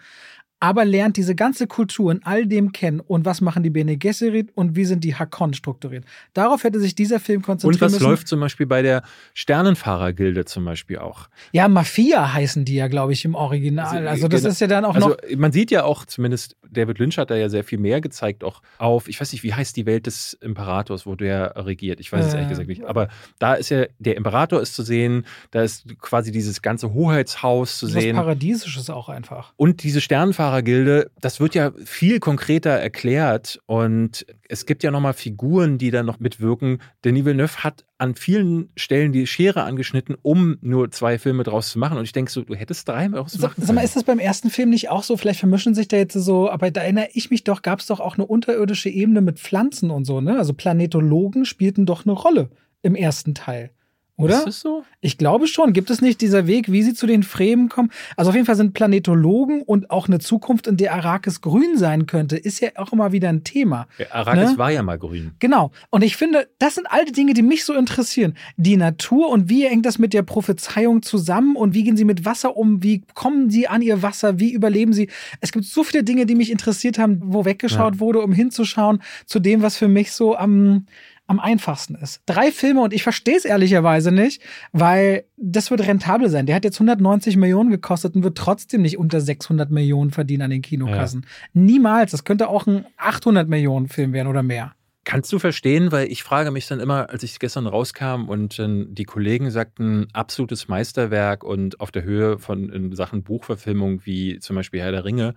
[0.60, 4.52] Aber lernt diese ganze Kultur in all dem kennen und was machen die Bene Gesserit
[4.56, 6.04] und wie sind die Hakon strukturiert.
[6.34, 8.04] Darauf hätte sich dieser Film Und konzentrieren was müssen.
[8.04, 9.04] läuft zum Beispiel bei der
[9.34, 11.30] Sternenfahrergilde zum Beispiel auch?
[11.52, 14.08] Ja, Mafia heißen die ja, glaube ich, im Original.
[14.08, 14.52] Also, das genau.
[14.52, 15.18] ist ja dann auch also noch.
[15.38, 18.62] man sieht ja auch, zumindest David Lynch hat da ja sehr viel mehr gezeigt, auch
[18.78, 22.00] auf, ich weiß nicht, wie heißt die Welt des Imperators, wo der regiert?
[22.00, 22.84] Ich weiß es Äh, ehrlich gesagt nicht.
[22.84, 23.08] Aber
[23.40, 27.88] da ist ja, der Imperator ist zu sehen, da ist quasi dieses ganze Hoheitshaus zu
[27.88, 28.16] Was sehen.
[28.16, 29.54] Paradiesisches auch einfach.
[29.56, 30.02] Und diese
[30.50, 36.04] Sternenfahrergilde, das wird ja viel konkreter erklärt und es gibt ja nochmal Figuren, die da
[36.04, 36.80] noch mitwirken.
[37.06, 41.80] Denis Villeneuve hat an vielen Stellen die Schere angeschnitten, um nur zwei Filme draus zu
[41.80, 41.98] machen.
[41.98, 44.20] Und ich denke so, du hättest drei draus Sag, machen sag mal, ist das beim
[44.20, 45.18] ersten Film nicht auch so?
[45.18, 48.00] Vielleicht vermischen sich da jetzt so, aber da erinnere ich mich doch, gab es doch
[48.00, 50.38] auch eine unterirdische Ebene mit Pflanzen und so, ne?
[50.38, 52.50] Also Planetologen spielten doch eine Rolle
[52.82, 53.72] im ersten Teil.
[54.20, 54.40] Oder?
[54.40, 54.84] Ist das so?
[55.02, 55.72] Ich glaube schon.
[55.74, 57.90] Gibt es nicht dieser Weg, wie sie zu den Fremen kommen?
[58.18, 62.06] Also auf jeden Fall sind Planetologen und auch eine Zukunft, in der Arrakis grün sein
[62.06, 63.88] könnte, ist ja auch immer wieder ein Thema.
[63.98, 64.58] Der Arrakis Ne?
[64.58, 65.32] war ja mal grün.
[65.40, 65.72] Genau.
[65.90, 68.36] Und ich finde, das sind all die Dinge, die mich so interessieren.
[68.58, 72.26] Die Natur und wie hängt das mit der Prophezeiung zusammen und wie gehen sie mit
[72.26, 72.84] Wasser um?
[72.84, 74.40] Wie kommen sie an ihr Wasser?
[74.40, 75.10] Wie überleben sie?
[75.40, 79.40] Es gibt so viele Dinge, die mich interessiert haben, wo weggeschaut wurde, um hinzuschauen zu
[79.40, 80.86] dem, was für mich so am,
[81.30, 82.22] am einfachsten ist.
[82.26, 86.46] Drei Filme und ich verstehe es ehrlicherweise nicht, weil das wird rentabel sein.
[86.46, 90.50] Der hat jetzt 190 Millionen gekostet und wird trotzdem nicht unter 600 Millionen verdienen an
[90.50, 91.26] den Kinokassen.
[91.54, 92.12] Niemals.
[92.12, 94.74] Das könnte auch ein 800 Millionen Film werden oder mehr.
[95.06, 98.86] Kannst du verstehen, weil ich frage mich dann immer, als ich gestern rauskam und äh,
[98.90, 104.56] die Kollegen sagten, absolutes Meisterwerk und auf der Höhe von in Sachen Buchverfilmung wie zum
[104.56, 105.36] Beispiel Herr der Ringe.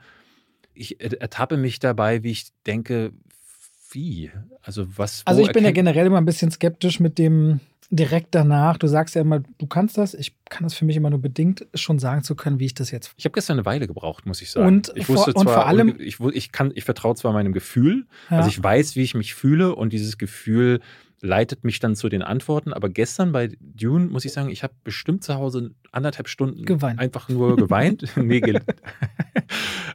[0.75, 3.13] Ich er- ertappe mich dabei, wie ich denke,
[3.93, 4.31] wie?
[4.63, 5.23] Also was?
[5.25, 8.79] Also ich bin ja generell immer ein bisschen skeptisch mit dem direkt danach.
[8.79, 10.15] Du sagst ja immer, du kannst das.
[10.15, 12.91] Ich kann das für mich immer nur bedingt schon sagen zu können, wie ich das
[12.91, 13.13] jetzt.
[13.19, 14.67] Ich habe gestern eine Weile gebraucht, muss ich sagen.
[14.67, 17.53] Und ich vor- wusste und zwar, vor allem- ich, ich kann, ich vertraue zwar meinem
[17.53, 18.39] Gefühl, Ja.
[18.39, 20.81] also ich weiß, wie ich mich fühle und dieses Gefühl
[21.25, 22.73] leitet mich dann zu den Antworten.
[22.73, 26.99] Aber gestern bei Dune muss ich sagen, ich habe bestimmt zu Hause anderthalb Stunden Geweint.
[26.99, 28.05] einfach nur geweint.
[28.17, 28.59] nee, ge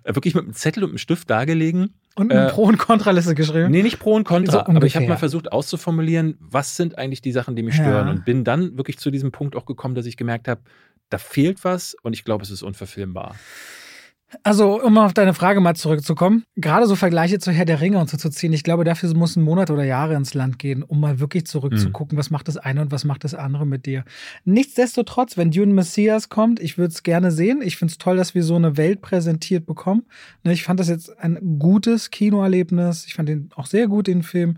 [0.06, 1.94] wirklich mit einem Zettel und einem Stift dargelegen.
[2.16, 3.70] Und eine Äh, Pro- und Kontraliste geschrieben.
[3.72, 7.22] Nee, nicht Pro und Contra, So aber ich habe mal versucht auszuformulieren, was sind eigentlich
[7.22, 7.84] die Sachen, die mich Ja.
[7.84, 10.62] stören und bin dann wirklich zu diesem Punkt auch gekommen, dass ich gemerkt habe,
[11.10, 13.36] da fehlt was und ich glaube, es ist unverfilmbar.
[14.44, 18.10] Also, um auf deine Frage mal zurückzukommen, gerade so Vergleiche zu Herr der Ringe und
[18.10, 21.00] so zu ziehen, ich glaube, dafür muss ein Monat oder Jahre ins Land gehen, um
[21.00, 24.04] mal wirklich zurückzugucken, was macht das eine und was macht das andere mit dir.
[24.44, 27.62] Nichtsdestotrotz, wenn Dune Messias kommt, ich würde es gerne sehen.
[27.62, 30.04] Ich finde es toll, dass wir so eine Welt präsentiert bekommen.
[30.44, 33.06] Ne, Ich fand das jetzt ein gutes Kinoerlebnis.
[33.06, 34.58] Ich fand den auch sehr gut, den Film.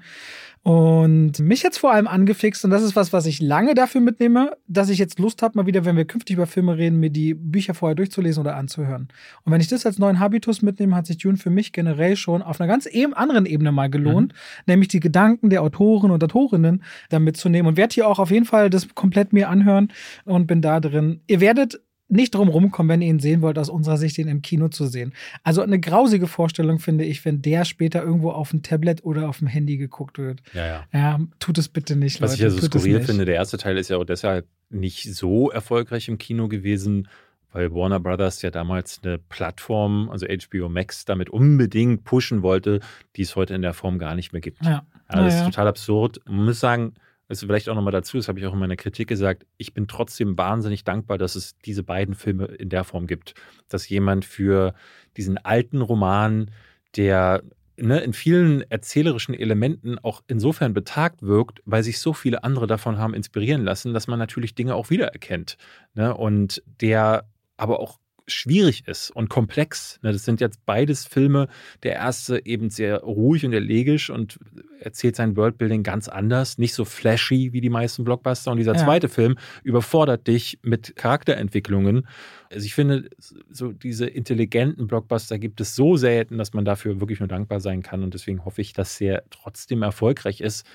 [0.62, 4.58] Und mich jetzt vor allem angefixt, und das ist was, was ich lange dafür mitnehme,
[4.68, 7.34] dass ich jetzt Lust habe, mal wieder, wenn wir künftig über Filme reden, mir die
[7.34, 9.08] Bücher vorher durchzulesen oder anzuhören.
[9.46, 12.42] Und wenn ich das als neuen Habitus mitnehme, hat sich Dune für mich generell schon
[12.42, 14.34] auf einer ganz eben anderen Ebene mal gelohnt,
[14.68, 17.70] nämlich die Gedanken der Autoren und Autorinnen da mitzunehmen.
[17.70, 19.94] Und werde hier auch auf jeden Fall das komplett mir anhören
[20.26, 21.22] und bin da drin.
[21.28, 21.80] Ihr werdet
[22.10, 24.88] nicht drum rumkommen, wenn ihr ihn sehen wollt, aus unserer Sicht ihn im Kino zu
[24.88, 25.14] sehen.
[25.44, 29.40] Also eine grausige Vorstellung finde ich, wenn der später irgendwo auf dem Tablet oder auf
[29.40, 30.42] dem Handy geguckt wird.
[30.54, 30.84] Ja, ja.
[30.92, 32.36] Ja, tut es bitte nicht, Was Leute.
[32.36, 36.08] ich ja so skurril finde, der erste Teil ist ja auch deshalb nicht so erfolgreich
[36.08, 37.08] im Kino gewesen,
[37.52, 42.80] weil Warner Brothers ja damals eine Plattform, also HBO Max, damit unbedingt pushen wollte,
[43.16, 44.64] die es heute in der Form gar nicht mehr gibt.
[44.64, 44.84] Ja.
[45.08, 46.20] Also das ist total absurd.
[46.28, 46.94] Man muss sagen,
[47.30, 49.88] also vielleicht auch nochmal dazu, das habe ich auch in meiner Kritik gesagt, ich bin
[49.88, 53.36] trotzdem wahnsinnig dankbar, dass es diese beiden Filme in der Form gibt.
[53.70, 54.74] Dass jemand für
[55.16, 56.50] diesen alten Roman,
[56.98, 57.44] der
[57.78, 62.98] ne, in vielen erzählerischen Elementen auch insofern betagt wirkt, weil sich so viele andere davon
[62.98, 65.58] haben inspirieren lassen, dass man natürlich Dinge auch wiedererkennt.
[65.94, 66.18] Ne?
[66.18, 68.00] Und der aber auch
[68.30, 70.00] schwierig ist und komplex.
[70.02, 70.12] Ne?
[70.12, 71.48] Das sind jetzt beides Filme.
[71.84, 74.40] Der erste eben sehr ruhig und elegisch und
[74.80, 78.52] erzählt sein Worldbuilding ganz anders, nicht so flashy wie die meisten Blockbuster.
[78.52, 78.84] Und dieser Ja.
[78.84, 82.08] zweite Film überfordert dich mit Charakterentwicklungen.
[82.52, 83.10] Also ich finde,
[83.50, 87.84] so diese intelligenten Blockbuster gibt es so selten, dass man dafür wirklich nur dankbar sein
[87.84, 88.04] kann.
[88.04, 90.66] Und deswegen hoffe ich, dass er trotzdem erfolgreich ist,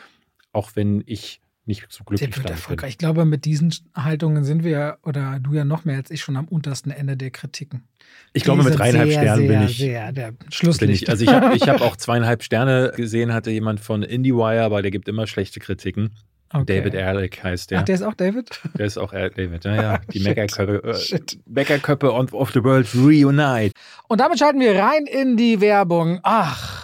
[0.52, 2.80] auch wenn ich nicht so glücklich Der wird erfolgreich.
[2.82, 2.88] bin.
[2.90, 6.36] Ich glaube, mit diesen Haltungen sind wir, oder du ja noch mehr als ich, schon
[6.36, 7.84] am untersten Ende der Kritiken.
[8.32, 9.78] Ich glaube, Die mit sind dreieinhalb sehr, Sternen sehr, bin ich.
[9.78, 11.02] Sehr, der Bin Schlusslicht.
[11.04, 11.08] ich.
[11.10, 15.08] Also ich habe hab auch zweieinhalb Sterne gesehen, hatte jemand von IndieWire, aber der gibt
[15.08, 16.10] immer schlechte Kritiken.
[16.52, 16.78] Okay.
[16.78, 17.80] David Ehrlich heißt der.
[17.80, 18.60] Ach, der ist auch David?
[18.78, 19.64] der ist auch David.
[19.64, 19.98] Ja, ja.
[20.12, 20.20] Die
[21.00, 21.38] Shit.
[21.46, 23.72] Meckerköpfe äh, of the World reunite.
[24.06, 26.20] Und damit schalten wir rein in die Werbung.
[26.22, 26.84] Ach,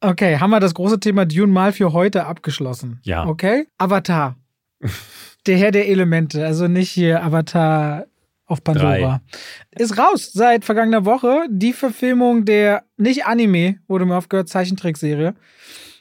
[0.00, 3.00] Okay, haben wir das große Thema Dune mal für heute abgeschlossen.
[3.02, 3.26] Ja.
[3.26, 3.66] Okay?
[3.78, 4.36] Avatar.
[5.46, 8.06] der Herr der Elemente, also nicht hier Avatar
[8.46, 9.20] auf Pandora.
[9.76, 11.46] Ist raus seit vergangener Woche.
[11.50, 15.34] Die Verfilmung der, nicht Anime, wurde mir aufgehört, Zeichentrickserie,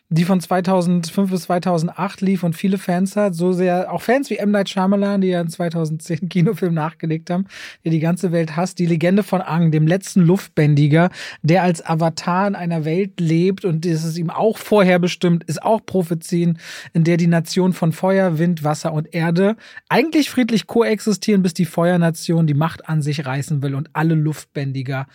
[0.09, 3.35] die von 2005 bis 2008 lief und viele Fans hat.
[3.35, 4.51] So sehr, auch Fans wie M.
[4.51, 7.47] Night Shyamalan, die ja in 2010 einen Kinofilm nachgelegt haben,
[7.83, 8.79] der die ganze Welt hasst.
[8.79, 11.09] Die Legende von Aang, dem letzten Luftbändiger,
[11.41, 15.61] der als Avatar in einer Welt lebt und das ist ihm auch vorher bestimmt, ist
[15.61, 16.57] auch Prophezien,
[16.93, 19.57] in der die Nation von Feuer, Wind, Wasser und Erde
[19.89, 25.07] eigentlich friedlich koexistieren, bis die Feuernation die Macht an sich reißen will und alle Luftbändiger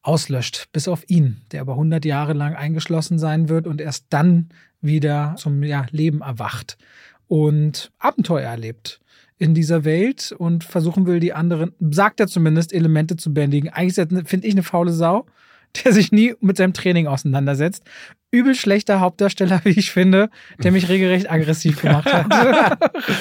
[0.00, 4.37] auslöscht, bis auf ihn, der aber 100 Jahre lang eingeschlossen sein wird und erst dann
[4.80, 6.78] wieder zum ja, Leben erwacht
[7.26, 9.00] und Abenteuer erlebt
[9.38, 13.70] in dieser Welt und versuchen will, die anderen, sagt er zumindest, Elemente zu bändigen.
[13.70, 13.94] Eigentlich
[14.26, 15.26] finde ich, eine faule Sau,
[15.84, 17.84] der sich nie mit seinem Training auseinandersetzt.
[18.30, 20.30] Übel schlechter Hauptdarsteller, wie ich finde,
[20.62, 22.78] der mich regelrecht aggressiv gemacht hat.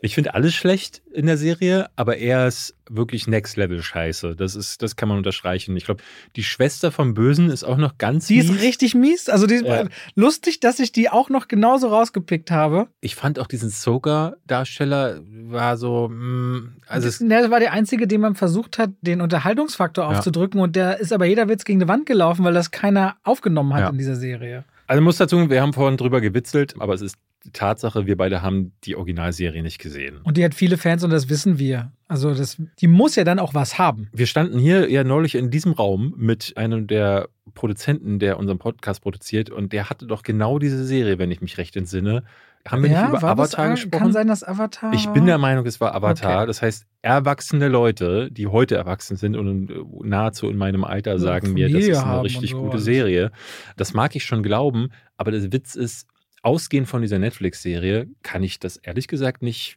[0.00, 4.36] Ich finde alles schlecht in der Serie, aber er ist wirklich Next Level Scheiße.
[4.36, 5.76] Das ist, das kann man unterstreichen.
[5.76, 6.04] Ich glaube,
[6.36, 8.62] die Schwester vom Bösen ist auch noch ganz Die ist mies.
[8.62, 9.28] richtig mies.
[9.28, 9.86] Also die ist Ja.
[10.14, 12.86] lustig, dass ich die auch noch genauso rausgepickt habe.
[13.00, 18.20] Ich fand auch diesen Soga-Darsteller war so, mh, also es, der war der einzige, den
[18.20, 20.16] man versucht hat, den Unterhaltungsfaktor Ja.
[20.16, 20.60] aufzudrücken.
[20.60, 23.80] Und der ist aber jeder Witz gegen die Wand gelaufen, weil das keiner aufgenommen hat
[23.80, 23.88] Ja.
[23.88, 24.57] in dieser Serie.
[24.88, 28.42] Also muss dazu, wir haben vorhin drüber gewitzelt, aber es ist die Tatsache, wir beide
[28.42, 30.18] haben die Originalserie nicht gesehen.
[30.24, 31.92] Und die hat viele Fans und das wissen wir.
[32.08, 34.08] Also das, die muss ja dann auch was haben.
[34.12, 39.02] Wir standen hier ja neulich in diesem Raum mit einem der Produzenten, der unseren Podcast
[39.02, 42.24] produziert, und der hatte doch genau diese Serie, wenn ich mich recht entsinne,
[42.66, 44.02] Haben wir ja, nicht über das Avatar A- gesprochen?
[44.02, 44.92] Kann sein, dass Avatar.
[44.92, 46.38] Ich bin der Meinung, es war Avatar.
[46.38, 46.46] Okay.
[46.46, 51.52] Das heißt, erwachsene Leute, die heute erwachsen sind und äh, nahezu in meinem Alter sagen
[51.54, 52.78] mir, das ist eine richtig gute.
[52.78, 53.30] Serie.
[53.76, 56.06] Das mag ich schon glauben, aber der Witz ist,
[56.42, 59.76] ausgehend von dieser Netflix-Serie kann ich das ehrlich gesagt nicht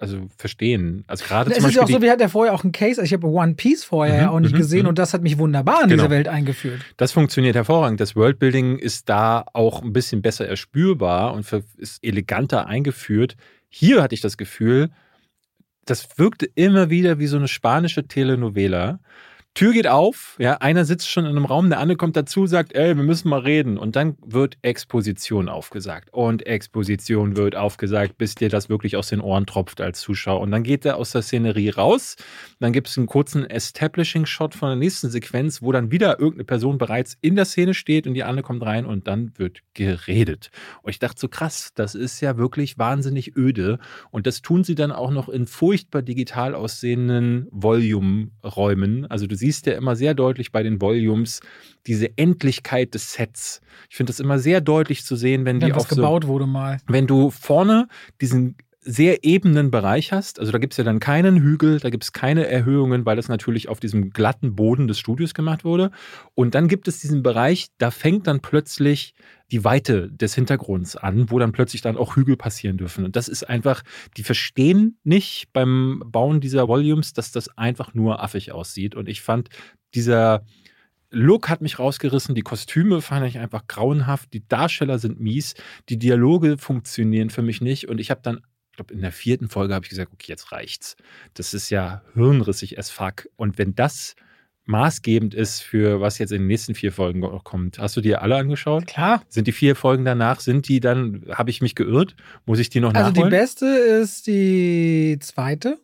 [0.00, 1.04] also verstehen.
[1.06, 3.00] Also gerade Es zum ist ja auch so, wir hatten ja vorher auch einen Case,
[3.00, 4.88] also ich habe One Piece vorher Mhm, ja auch nicht mhm, gesehen mhm.
[4.88, 6.04] und das hat mich wunderbar in Genau.
[6.04, 6.80] diese Welt eingeführt.
[6.96, 8.00] das funktioniert hervorragend.
[8.00, 11.46] Das Worldbuilding ist da auch ein bisschen besser erspürbar und
[11.76, 13.36] ist eleganter eingeführt.
[13.68, 14.88] Hier hatte ich das Gefühl,
[15.84, 19.00] das wirkte immer wieder wie so eine spanische Telenovela.
[19.54, 22.72] Tür geht auf, ja, einer sitzt schon in einem Raum, der andere kommt dazu, sagt,
[22.72, 23.78] ey, wir müssen mal reden.
[23.78, 26.08] Und dann wird Exposition aufgesagt.
[26.12, 30.40] Und Exposition wird aufgesagt, bis dir das wirklich aus den Ohren tropft als Zuschauer.
[30.40, 32.16] Und dann geht er aus der Szenerie raus.
[32.60, 36.78] Dann gibt es einen kurzen Establishing-Shot von der nächsten Sequenz, wo dann wieder irgendeine Person
[36.78, 40.50] bereits in der Szene steht und die andere kommt rein und dann wird geredet.
[40.82, 43.80] Und ich dachte so krass, das ist ja wirklich wahnsinnig öde.
[44.12, 49.06] Und das tun sie dann auch noch in furchtbar digital aussehenden Volume-Räumen.
[49.10, 51.40] Also du siehst ja immer sehr deutlich bei den Volumes
[51.86, 53.60] diese Endlichkeit des Sets.
[53.88, 56.46] Ich finde das immer sehr deutlich zu sehen, wenn die was auf so gebaut wurde
[56.46, 56.78] mal.
[56.86, 57.88] wenn du vorne
[58.20, 62.02] diesen sehr ebenen Bereich hast, also da gibt es ja dann keinen Hügel, da gibt
[62.04, 65.90] es keine Erhöhungen, weil das natürlich auf diesem glatten Boden des Studios gemacht wurde.
[66.34, 69.14] Und dann gibt es diesen Bereich, da fängt dann plötzlich
[69.50, 73.04] die Weite des Hintergrunds an, wo dann plötzlich dann auch Hügel passieren dürfen.
[73.04, 73.82] Und das ist einfach,
[74.16, 78.94] die verstehen nicht beim Bauen dieser Volumes, dass das einfach nur affig aussieht.
[78.94, 79.50] Und ich fand
[79.94, 80.44] dieser
[81.12, 85.54] Look hat mich rausgerissen, die Kostüme fand ich einfach grauenhaft, die Darsteller sind mies,
[85.88, 88.40] die Dialoge funktionieren für mich nicht und ich habe dann,
[88.80, 90.96] glaube in der vierten Folge habe ich gesagt, okay, jetzt reicht's.
[91.34, 94.16] Das ist ja hirnrissig as fuck und wenn das
[94.64, 98.36] maßgebend ist für was jetzt in den nächsten vier Folgen kommt, hast du dir alle
[98.36, 98.86] angeschaut?
[98.86, 99.22] Klar.
[99.28, 102.14] Sind die vier Folgen danach, sind die dann, habe ich mich geirrt?
[102.46, 103.30] Muss ich die noch Also die nachholen?
[103.30, 105.78] beste ist die zweite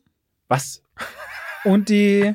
[0.49, 0.82] was?
[1.67, 2.35] Und die,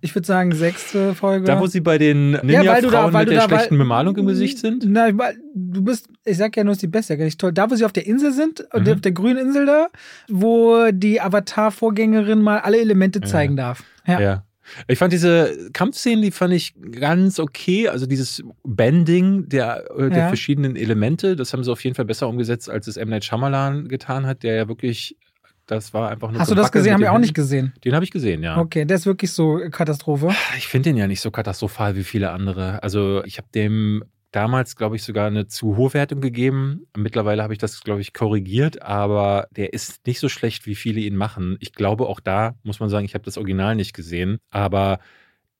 [0.00, 1.44] ich würde sagen, sechste Folge.
[1.46, 4.26] Da, wo sie bei den weil Ninja-Frauen weil mit der da- weil- schlechten Bemalung im
[4.26, 4.84] Gesicht sind?
[4.86, 7.52] Na, weil du bist, ich sag ja nur, ist die beste, ja gar nicht toll.
[7.52, 8.88] Da, wo sie auf der Insel sind, Mhm.
[8.92, 9.88] auf der grünen Insel da,
[10.28, 13.26] wo die Avatar-Vorgängerin mal alle Elemente Ja.
[13.26, 13.82] zeigen darf.
[14.06, 14.20] Ja.
[14.20, 14.44] Ja.
[14.86, 17.88] Ich fand diese Kampfszenen, die fand ich ganz okay.
[17.88, 20.28] Also dieses Bending der, äh, der Ja.
[20.28, 23.08] verschiedenen Elemente, das haben sie auf jeden Fall besser umgesetzt, als es M.
[23.08, 25.16] Night Shyamalan getan hat, der ja wirklich,
[25.68, 26.94] das war einfach nur Hast du das gesehen?
[26.94, 27.74] Haben wir auch nicht gesehen.
[27.84, 28.58] Den habe ich gesehen, ja.
[28.58, 30.30] Okay, der ist wirklich so Katastrophe.
[30.56, 32.82] Ich finde den ja nicht so katastrophal wie viele andere.
[32.82, 34.02] Also ich habe dem
[34.32, 36.86] damals, glaube ich, sogar eine zu hohe Wertung gegeben.
[36.96, 41.00] Mittlerweile habe ich das, glaube ich, korrigiert, aber der ist nicht so schlecht, wie viele
[41.00, 41.56] ihn machen.
[41.60, 45.00] Ich glaube, auch da muss man sagen, ich habe das Original nicht gesehen, aber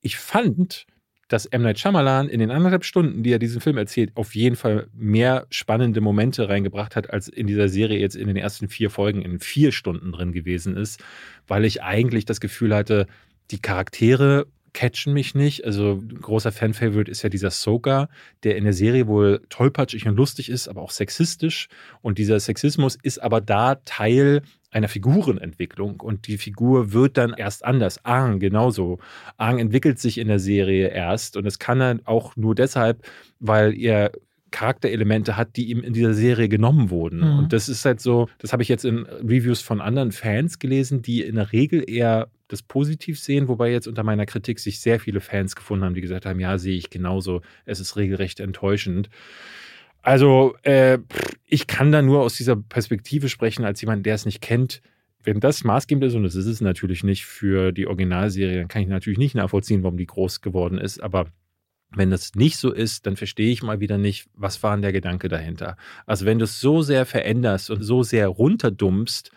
[0.01, 0.87] ich fand,
[1.29, 1.63] dass M.
[1.63, 5.47] Night Shyamalan in den anderthalb Stunden, die er diesen Film erzählt, auf jeden Fall mehr
[5.51, 9.39] spannende Momente reingebracht hat, als in dieser Serie jetzt in den ersten vier Folgen in
[9.39, 11.05] vier Stunden drin gewesen ist,
[11.47, 13.07] weil ich eigentlich das Gefühl hatte,
[13.51, 14.47] die Charaktere
[14.79, 15.65] catchen mich nicht.
[15.65, 18.09] Also ein großer Fan-Favorite ist ja dieser Soka,
[18.45, 21.67] der in der Serie wohl tollpatschig und lustig ist, aber auch sexistisch.
[22.01, 27.65] Und dieser Sexismus ist aber da Teil einer Figurenentwicklung und die Figur wird dann erst
[27.65, 28.05] anders.
[28.05, 29.01] Aang genauso.
[29.37, 33.03] Aang entwickelt sich in der Serie erst und das kann er auch nur deshalb,
[33.41, 34.13] weil er
[34.53, 37.19] Charakterelemente hat, die ihm in dieser Serie genommen wurden.
[37.19, 37.39] Mhm.
[37.39, 41.03] Und das ist halt so, das habe ich jetzt in Reviews von anderen Fans gelesen,
[41.03, 44.99] die in der Regel eher das positiv sehen, wobei jetzt unter meiner Kritik sich sehr
[44.99, 49.11] viele Fans gefunden haben, die gesagt haben, ja, sehe ich genauso, es ist regelrecht enttäuschend.
[50.03, 50.99] Also, äh,
[51.45, 54.81] ich kann da nur aus dieser Perspektive sprechen, als jemand, der es nicht kennt.
[55.23, 58.83] Wenn das maßgebend ist, und das ist es natürlich nicht für die Originalserie, dann kann
[58.83, 61.03] ich natürlich nicht nachvollziehen, warum die groß geworden ist.
[61.03, 61.27] Aber
[61.91, 64.93] wenn das nicht so ist, dann verstehe ich mal wieder nicht, was war denn der
[64.93, 65.77] Gedanke dahinter.
[66.07, 69.31] Also wenn du es so sehr veränderst und so sehr runterdummst,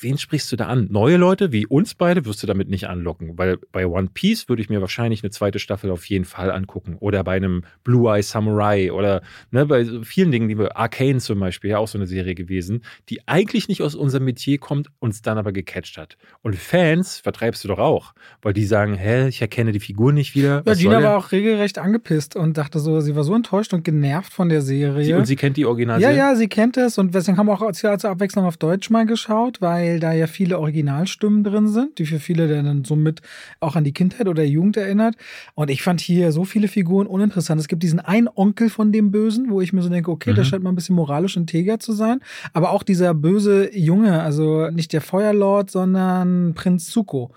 [0.00, 0.88] wen sprichst du da an?
[0.90, 4.62] Neue Leute wie uns beide wirst du damit nicht anlocken, weil bei One Piece würde
[4.62, 8.22] ich mir wahrscheinlich eine zweite Staffel auf jeden Fall angucken oder bei einem Blue Eye
[8.22, 12.06] Samurai oder ne, bei vielen Dingen, die wir Arcane zum Beispiel, ja auch so eine
[12.06, 16.16] Serie gewesen, die eigentlich nicht aus unserem Metier kommt, uns dann aber gecatcht hat.
[16.42, 20.34] Und Fans vertreibst du doch auch, weil die sagen, hä, ich erkenne die Figur nicht
[20.34, 20.62] wieder.
[20.66, 24.32] Ja, Gina war auch regelrecht angepisst und dachte so, sie war so enttäuscht und genervt
[24.32, 25.04] von der Serie.
[25.04, 26.16] Sie, und sie kennt die ja, Originalserie?
[26.16, 29.06] ja, sie kennt es und deswegen haben wir auch als- zur Abwechslung auf Deutsch mal
[29.06, 33.20] geschaut, weil da ja viele Originalstimmen drin sind, die für viele dann somit
[33.60, 35.14] auch an die Kindheit oder Jugend erinnert.
[35.54, 37.60] Und ich fand hier so viele Figuren uninteressant.
[37.60, 40.44] Es gibt diesen einen Onkel von dem Bösen, wo ich mir so denke, okay, der
[40.44, 40.48] Mhm.
[40.48, 42.20] scheint mal ein bisschen moralisch integer zu sein.
[42.52, 47.32] Aber auch dieser böse Junge, also nicht der Feuerlord, sondern Prinz Zuko,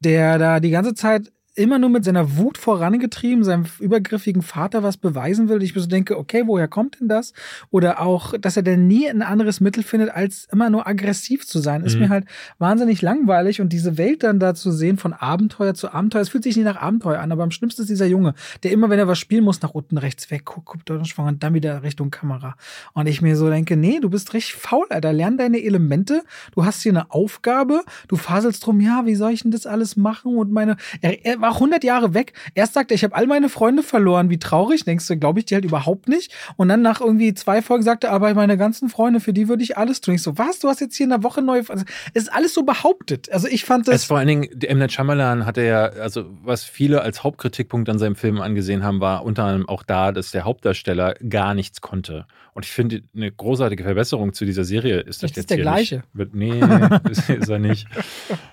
[0.00, 1.30] der da die ganze Zeit
[1.60, 5.62] immer nur mit seiner Wut vorangetrieben, seinem übergriffigen Vater was beweisen will.
[5.62, 7.32] Ich so denke, okay, woher kommt denn das?
[7.70, 11.58] Oder auch, dass er denn nie ein anderes Mittel findet, als immer nur aggressiv zu
[11.58, 12.00] sein, ist Mhm.
[12.00, 12.24] mir halt
[12.58, 13.60] wahnsinnig langweilig.
[13.60, 16.64] Und diese Welt dann da zu sehen, von Abenteuer zu Abenteuer, es fühlt sich nicht
[16.64, 19.44] nach Abenteuer an, aber am schlimmsten ist dieser Junge, der immer, wenn er was spielen
[19.44, 22.56] muss, nach unten rechts weg guckt, guckt und und dann wieder Richtung Kamera.
[22.94, 25.12] Und ich mir so denke, nee, du bist richtig faul, Alter.
[25.12, 26.22] Lern deine Elemente.
[26.54, 27.82] Du hast hier eine Aufgabe.
[28.08, 30.36] Du faselst drum, ja, wie soll ich denn das alles machen?
[30.36, 32.32] Und meine, er, er war 100 Jahre weg.
[32.54, 34.30] Erst sagt er, ich habe all meine Freunde verloren.
[34.30, 34.84] Wie traurig.
[34.84, 36.32] Denkst du, glaube ich dir halt überhaupt nicht.
[36.56, 39.62] Und dann nach irgendwie zwei Folgen sagt er, aber meine ganzen Freunde, für die würde
[39.62, 40.14] ich alles tun.
[40.14, 40.58] Ich so, was?
[40.58, 41.62] Du hast jetzt hier in einer Woche neue.
[41.68, 41.84] Also,
[42.14, 43.30] es ist alles so behauptet.
[43.32, 44.04] Also ich fand Es das.
[44.04, 44.78] vor allen Dingen, M.
[44.78, 49.24] Night Shyamalan hatte ja, also was viele als Hauptkritikpunkt an seinem Film angesehen haben, war
[49.24, 52.26] unter anderem auch da, dass der Hauptdarsteller gar nichts konnte.
[52.52, 55.58] Und ich finde, eine großartige Verbesserung zu dieser Serie ist das Das ist jetzt der
[55.58, 56.02] gleiche.
[56.12, 56.34] Nicht.
[56.34, 56.60] Nee,
[57.10, 57.86] ist er nicht.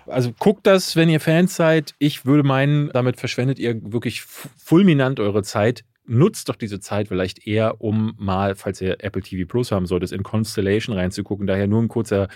[0.05, 1.95] Also guckt das, wenn ihr Fans seid.
[1.97, 5.83] Ich würde meinen, damit verschwendet ihr wirklich fu- fulminant eure Zeit.
[6.05, 10.11] Nutzt doch diese Zeit vielleicht eher, um mal, falls ihr Apple TV Plus haben solltet,
[10.13, 11.47] in Constellation reinzugucken.
[11.47, 12.27] Daher nur ein kurzer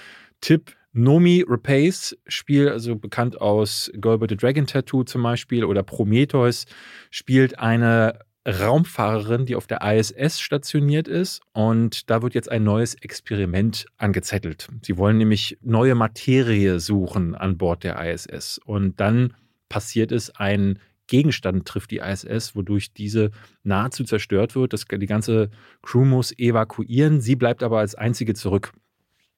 [0.42, 0.76] Tipp.
[0.94, 6.66] Nomi Rapace, Spiel, also bekannt aus Girl the Dragon Tattoo zum Beispiel oder Prometheus,
[7.12, 11.42] spielt eine Raumfahrerin, die auf der ISS stationiert ist.
[11.54, 14.68] Und da wird jetzt ein neues Experiment angezettelt.
[14.82, 18.58] Sie wollen nämlich neue Materie suchen an Bord der ISS.
[18.58, 19.34] Und dann
[19.72, 23.32] passiert es, ein Gegenstand trifft die ISS, wodurch diese
[23.64, 24.74] nahezu zerstört wird.
[24.74, 25.50] Das, die ganze
[25.82, 27.22] Crew muss evakuieren.
[27.22, 28.74] Sie bleibt aber als einzige zurück.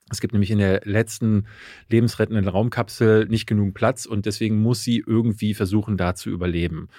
[0.10, 1.46] Es gibt nämlich in der letzten
[1.90, 6.90] lebensrettenden Raumkapsel nicht genug Platz und deswegen muss sie irgendwie versuchen, da zu überleben.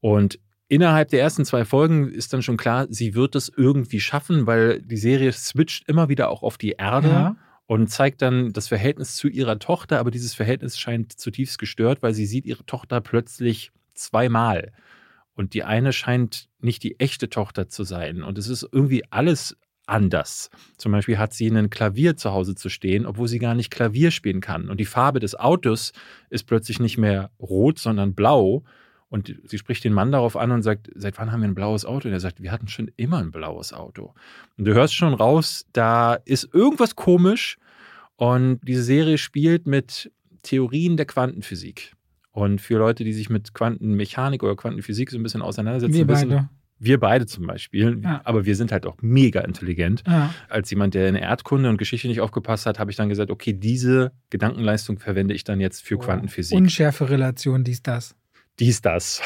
[0.00, 4.46] Und innerhalb der ersten zwei Folgen ist dann schon klar, sie wird es irgendwie schaffen,
[4.46, 7.36] weil die Serie switcht immer wieder auch auf die Erde Ja.
[7.66, 12.14] Und zeigt dann das Verhältnis zu ihrer Tochter, aber dieses Verhältnis scheint zutiefst gestört, weil
[12.14, 14.72] sie sieht ihre Tochter plötzlich zweimal.
[15.34, 18.22] Und die eine scheint nicht die echte Tochter zu sein.
[18.22, 19.56] Und es ist irgendwie alles
[19.86, 20.50] anders.
[20.78, 24.10] Zum Beispiel hat sie ein Klavier zu Hause zu stehen, obwohl sie gar nicht Klavier
[24.10, 24.68] spielen kann.
[24.70, 25.92] Und die Farbe des Autos
[26.30, 28.64] ist plötzlich nicht mehr rot, sondern blau.
[29.16, 31.86] Und sie spricht den Mann darauf an und sagt, seit wann haben wir ein blaues
[31.86, 32.06] Auto?
[32.08, 34.12] Und er sagt, wir hatten schon immer ein blaues Auto.
[34.58, 37.56] Und du hörst schon raus, da ist irgendwas komisch.
[38.16, 40.12] Und diese Serie spielt mit
[40.42, 41.94] Theorien der Quantenphysik.
[42.32, 46.50] Und für Leute, die sich mit Quantenmechanik oder Quantenphysik so ein bisschen auseinandersetzen, Wir beide.
[46.78, 48.20] wir beide zum Beispiel, Ja.
[48.24, 50.02] aber wir sind halt auch mega intelligent.
[50.06, 50.34] Ja.
[50.50, 53.54] Als jemand, der in Erdkunde und Geschichte nicht aufgepasst hat, habe ich dann gesagt, okay,
[53.54, 56.54] diese Gedankenleistung verwende ich dann jetzt für Quantenphysik.
[56.58, 58.14] Unschärfe Relation, dies, das.
[58.58, 59.22] Dies, das.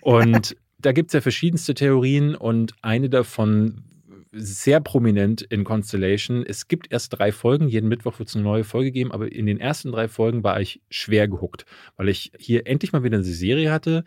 [0.00, 3.82] Und da gibt es ja verschiedenste Theorien und eine davon
[4.32, 6.44] sehr prominent in Constellation.
[6.46, 9.46] Es gibt erst drei Folgen, jeden Mittwoch wird es eine neue Folge geben, aber in
[9.46, 11.64] den ersten drei Folgen war ich schwer gehuckt,
[11.96, 14.04] weil ich hier endlich mal wieder eine Serie hatte,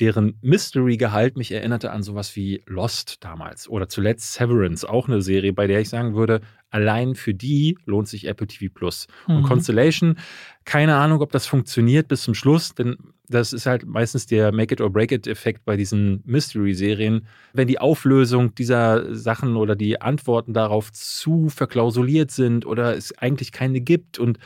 [0.00, 5.52] deren Mystery-Gehalt mich erinnerte an sowas wie Lost damals oder zuletzt Severance, auch eine Serie,
[5.52, 6.40] bei der ich sagen würde,
[6.70, 9.06] allein für die lohnt sich Apple TV Plus.
[9.28, 9.42] Und Mhm.
[9.44, 10.18] Constellation,
[10.64, 12.96] keine Ahnung, ob das funktioniert bis zum Schluss, denn
[13.28, 17.26] das ist halt meistens der Make it or break it Effekt bei diesen Mystery-Serien.
[17.52, 23.52] Wenn die Auflösung dieser Sachen oder die Antworten darauf zu verklausuliert sind oder es eigentlich
[23.52, 24.38] keine gibt und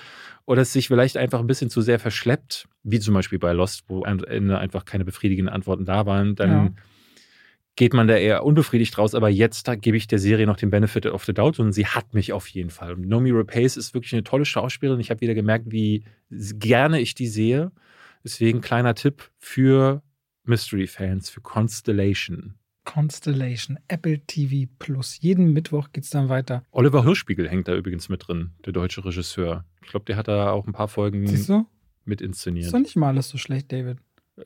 [0.49, 3.85] oder es sich vielleicht einfach ein bisschen zu sehr verschleppt, wie zum Beispiel bei Lost,
[3.89, 6.71] wo am Ende einfach keine befriedigenden Antworten da waren, dann Ja.
[7.77, 9.15] geht man da eher unbefriedigt raus.
[9.15, 12.15] Aber jetzt gebe ich der Serie noch den Benefit of the Doubt und sie hat
[12.15, 12.97] mich auf jeden Fall.
[12.97, 15.01] Nomi Rapace ist wirklich eine tolle Schauspielerin.
[15.01, 17.71] Ich habe wieder gemerkt, wie gerne ich die sehe.
[18.25, 20.03] Deswegen kleiner Tipp für
[20.45, 22.55] Mystery-Fans, für Constellation.
[22.85, 25.19] Constellation, Apple TV Plus.
[25.21, 26.63] Jeden Mittwoch geht's dann weiter.
[26.71, 29.67] Oliver Hirschspiegel hängt da übrigens mit drin, der deutsche Regisseur.
[29.89, 31.64] Ich glaube, der hat da auch ein paar Folgen Siehst du?
[32.05, 32.70] mit Ist inszeniert.
[32.74, 33.97] doch nicht mal alles so schlecht, David.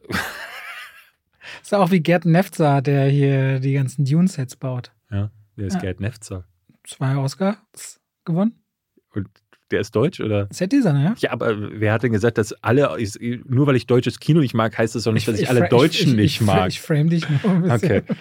[1.63, 4.93] ist auch wie Gerd Nefzer, der hier die ganzen Dune-Sets baut.
[5.11, 5.81] Ja, der ist Ja.
[5.81, 6.45] Gerd Nefzer.
[6.85, 8.63] Zwei Oscars gewonnen.
[9.15, 9.27] Und
[9.73, 10.47] der ist deutsch, oder?
[10.53, 11.15] Set-Designer, ja?
[11.19, 12.97] Ja, aber wer hat denn gesagt, dass alle,
[13.47, 15.69] nur weil ich deutsches Kino nicht mag, heißt das doch nicht, dass ich, alle fra-
[15.69, 16.69] Deutschen ich, nicht ich, mag.
[16.69, 17.73] Ich frame dich nur ein bisschen.
[17.91, 18.03] Okay.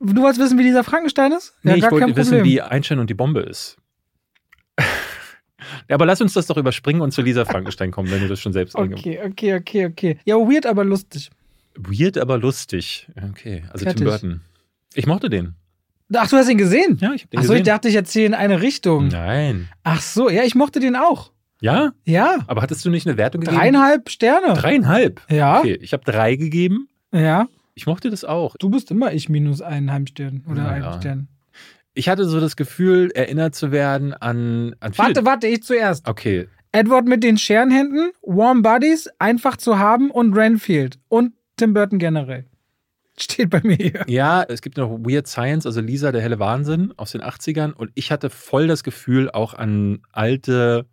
[0.00, 1.56] Du wolltest wissen, wie dieser Frankenstein ist?
[1.64, 3.78] Nee, ich wollte wissen, wie Einstein und die Bombe ist.
[5.88, 8.40] Ja, aber lass uns das doch überspringen und zu Lisa Frankenstein kommen, wenn du das
[8.40, 10.18] schon selbst Okay, okay, okay, okay.
[10.24, 11.30] Ja, weird, aber lustig.
[11.76, 13.08] Weird, aber lustig.
[13.30, 13.98] Okay, also Fertig.
[13.98, 14.40] Tim Burton.
[14.94, 15.54] Ich mochte den.
[16.14, 16.98] Ach, du hast ihn gesehen?
[17.00, 17.64] Ja, ich habe den Ach so, ich gesehen.
[17.64, 19.08] dachte, ich erzähle in eine Richtung.
[19.08, 19.68] Nein.
[19.84, 21.32] Ach so, ja, ich mochte den auch.
[21.60, 21.92] Ja?
[22.04, 22.38] Ja.
[22.46, 23.58] Aber hattest du nicht eine Wertung gegeben?
[23.58, 24.54] Dreieinhalb Sterne.
[24.54, 25.20] Dreieinhalb?
[25.28, 25.58] Ja.
[25.60, 26.88] Okay, ich habe drei gegeben.
[27.12, 27.48] Ja.
[27.74, 28.56] Ich mochte das auch.
[28.58, 30.98] Du bist immer ich minus eineinhalb Stern oder Ja, einen ja.
[30.98, 31.28] Stern.
[31.98, 36.06] Ich hatte so das Gefühl, erinnert zu werden an, an Warte, warte, ich zuerst.
[36.06, 36.46] Okay.
[36.70, 42.44] Edward mit den Scherenhänden, Warm Buddies, einfach zu haben und Renfield und Tim Burton generell.
[43.18, 44.04] Steht bei mir hier.
[44.06, 47.72] Ja, es gibt noch Weird Science, also Lisa, der helle Wahnsinn aus den 80ern.
[47.72, 50.86] Und ich hatte voll das Gefühl, auch an alte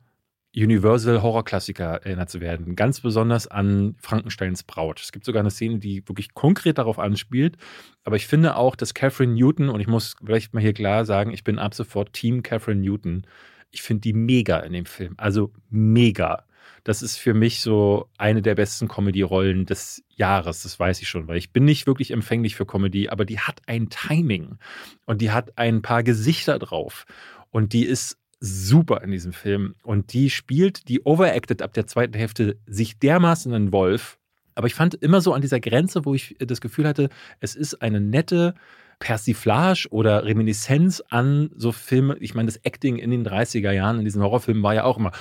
[0.55, 2.75] Universal Horror-Klassiker erinnert zu werden.
[2.75, 5.01] Ganz besonders an Frankensteins Braut.
[5.01, 7.57] Es gibt sogar eine Szene, die wirklich konkret darauf anspielt.
[8.03, 11.33] Aber ich finde auch, dass Catherine Newton, und ich muss vielleicht mal hier klar sagen,
[11.33, 13.27] ich bin ab sofort Team Catherine Newton.
[13.71, 15.15] Ich finde die mega in dem Film.
[15.17, 16.45] Also mega.
[16.85, 21.27] Das ist für mich so eine der besten Comedy-Rollen des Jahres, das weiß ich schon,
[21.27, 24.57] weil ich bin nicht wirklich empfänglich für Comedy, aber die hat ein Timing
[25.05, 27.05] und die hat ein paar Gesichter drauf
[27.49, 32.13] und die ist super in diesem Film und die spielt, die overacted ab der zweiten
[32.13, 34.17] Hälfte sich dermaßen in Wolf.
[34.53, 37.81] Aber ich fand immer so an dieser Grenze, wo ich das Gefühl hatte, es ist
[37.81, 38.55] eine nette,
[38.99, 42.17] Persiflage oder Reminiszenz an so Filme.
[42.19, 45.11] Ich meine, das Acting in den 30er Jahren in diesen Horrorfilmen war ja auch immer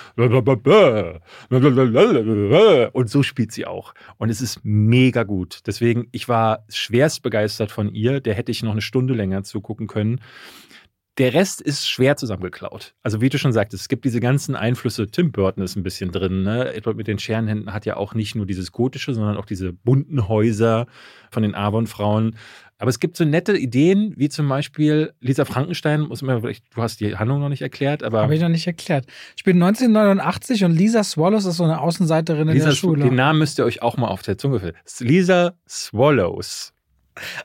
[2.93, 3.95] und so spielt sie auch.
[4.17, 5.61] Und es ist mega gut.
[5.67, 8.21] Deswegen, ich war schwerst begeistert von ihr.
[8.21, 10.21] Der hätte ich noch eine Stunde länger zugucken können.
[11.19, 12.95] Der Rest ist schwer zusammengeklaut.
[13.05, 15.07] Also wie du schon sagtest, es gibt diese ganzen Einflüsse.
[15.07, 16.43] Tim Burton ist ein bisschen drin.
[16.43, 16.75] Ne?
[16.75, 20.27] Edward mit den Scherenhänden hat ja auch nicht nur dieses Gotische, sondern auch diese bunten
[20.27, 20.87] Häuser
[21.31, 22.37] von den Avon-Frauen.
[22.79, 27.01] Aber es gibt so nette Ideen, wie zum Beispiel Lisa Frankenstein, muss man, du hast
[27.01, 28.23] die Handlung noch nicht erklärt, aber.
[28.23, 29.07] Habe ich noch nicht erklärt.
[29.37, 33.05] Ich bin 1989 und Lisa Swallows ist so eine Außenseiterin Lisa, in der Schule.
[33.05, 34.75] Den Namen müsst ihr euch auch mal auf der Zunge fühlen.
[34.99, 36.74] Lisa Swallows.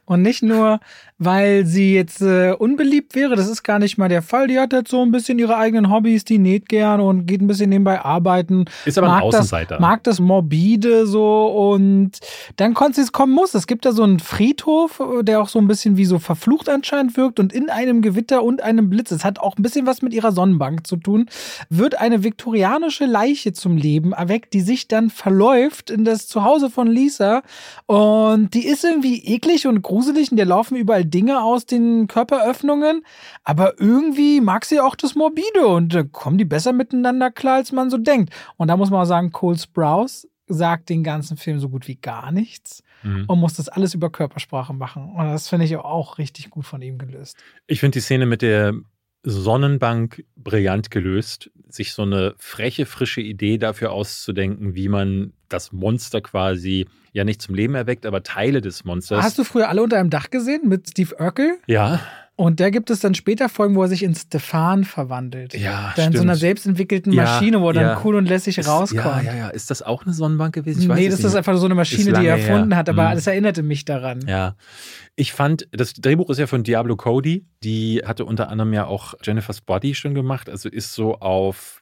[0.05, 0.79] Und nicht nur,
[1.17, 4.47] weil sie jetzt äh, unbeliebt wäre, das ist gar nicht mal der Fall.
[4.47, 7.47] Die hat jetzt so ein bisschen ihre eigenen Hobbys, die näht gern und geht ein
[7.47, 8.65] bisschen nebenbei arbeiten.
[8.85, 9.75] Ist aber mag ein Außenseiter.
[9.75, 12.11] Das, mag das morbide so und
[12.55, 13.53] dann konnte es kommen muss.
[13.53, 17.17] Es gibt da so einen Friedhof, der auch so ein bisschen wie so verflucht anscheinend
[17.17, 20.13] wirkt und in einem Gewitter und einem Blitz, es hat auch ein bisschen was mit
[20.13, 21.29] ihrer Sonnenbank zu tun,
[21.69, 26.87] wird eine viktorianische Leiche zum Leben erweckt, die sich dann verläuft in das Zuhause von
[26.87, 27.41] Lisa
[27.87, 33.03] und die ist irgendwie eklig und gruselig und der laufen überall Dinge aus den Körperöffnungen,
[33.43, 37.71] aber irgendwie mag sie auch das Morbide und da kommen die besser miteinander klar, als
[37.71, 38.33] man so denkt.
[38.57, 41.95] Und da muss man auch sagen, Cole Sprouse sagt den ganzen Film so gut wie
[41.95, 43.25] gar nichts mhm.
[43.27, 45.13] und muss das alles über Körpersprache machen.
[45.15, 47.37] Und das finde ich auch richtig gut von ihm gelöst.
[47.67, 48.73] Ich finde die Szene mit der
[49.23, 56.21] Sonnenbank brillant gelöst, sich so eine freche, frische Idee dafür auszudenken, wie man das Monster
[56.21, 59.23] quasi ja nicht zum Leben erweckt, aber Teile des Monsters.
[59.23, 61.57] Hast du früher alle unter einem Dach gesehen mit Steve Urkel?
[61.67, 61.99] Ja.
[62.35, 65.53] Und da gibt es dann später Folgen, wo er sich in Stefan verwandelt.
[65.55, 68.01] Ja, Dann in so einer selbstentwickelten Maschine, ja, wo er dann ja.
[68.05, 69.03] cool und lässig ist, rauskommt.
[69.03, 69.47] Ja, ja, ja.
[69.49, 70.83] Ist das auch eine Sonnenbank gewesen?
[70.83, 71.25] Ich nee, das nicht.
[71.27, 72.77] ist einfach so eine Maschine, die er erfunden her.
[72.77, 73.15] hat, aber Mhm.
[73.15, 74.21] das erinnerte mich daran.
[74.25, 74.55] Ja.
[75.17, 77.45] Ich fand, das Drehbuch ist ja von Diablo Cody.
[77.61, 80.49] Die hatte unter anderem ja auch Jennifer's Body schon gemacht.
[80.49, 81.78] Also ist so auf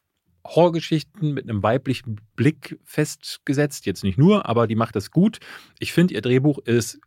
[0.48, 3.86] Horrorgeschichten mit einem weiblichen Blick festgesetzt.
[3.86, 5.40] Jetzt nicht nur, aber die macht das gut.
[5.80, 7.00] Ich finde, ihr Drehbuch ist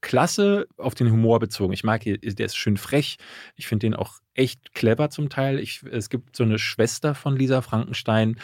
[0.00, 1.72] klasse auf den Humor bezogen.
[1.72, 3.16] Ich mag, der ist schön frech.
[3.56, 5.58] Ich finde den auch echt clever zum Teil.
[5.58, 8.36] Ich, es gibt so eine Schwester von Lisa Frankenstein,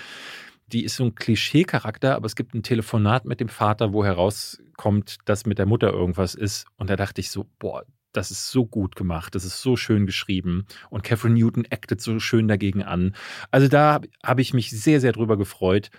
[0.73, 5.17] die ist so ein Klischee-Charakter, aber es gibt ein Telefonat mit dem Vater, wo herauskommt,
[5.25, 6.67] dass mit der Mutter irgendwas ist.
[6.77, 10.07] Und da dachte ich so, boah, das ist so gut gemacht, das ist so schön
[10.07, 10.67] geschrieben.
[10.91, 13.15] Und Catherine Newton actet so schön dagegen an.
[13.51, 15.91] Also da habe hab ich mich sehr, sehr drüber gefreut.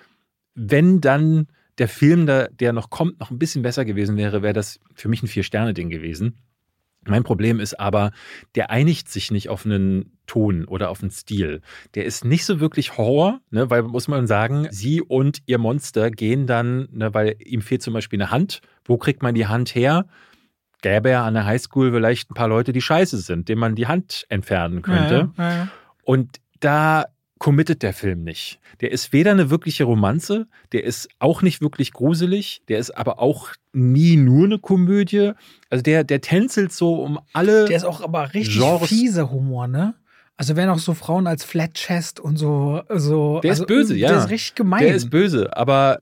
[0.55, 1.47] Wenn dann
[1.77, 5.23] der Film, der noch kommt, noch ein bisschen besser gewesen wäre, wäre das für mich
[5.23, 6.37] ein Vier-Sterne-Ding gewesen.
[7.05, 8.11] Mein Problem ist aber,
[8.55, 11.61] der einigt sich nicht auf einen Ton oder auf einen Stil.
[11.95, 16.11] Der ist nicht so wirklich Horror, ne, weil muss man sagen, sie und ihr Monster
[16.11, 18.61] gehen dann, ne, weil ihm fehlt zum Beispiel eine Hand.
[18.83, 20.07] Wo kriegt man die Hand her?
[20.81, 23.87] Gäbe ja an der Highschool vielleicht ein paar Leute, die scheiße sind, denen man die
[23.87, 25.29] Hand entfernen könnte.
[25.37, 25.67] Ja, ja.
[26.03, 27.05] Und da
[27.37, 28.59] committet der Film nicht.
[28.81, 33.19] Der ist weder eine wirkliche Romanze, der ist auch nicht wirklich gruselig, der ist aber
[33.19, 35.31] auch nie nur eine Komödie.
[35.69, 37.65] Also der, der tänzelt so um alle.
[37.65, 39.95] Der ist auch aber richtig Genres- fieser Humor, ne?
[40.35, 42.81] Also werden auch so Frauen als Flat Chest und so.
[42.89, 44.07] so Der ist also, böse, ja.
[44.09, 44.83] Der ist richtig gemein.
[44.83, 45.99] Der ist böse, aber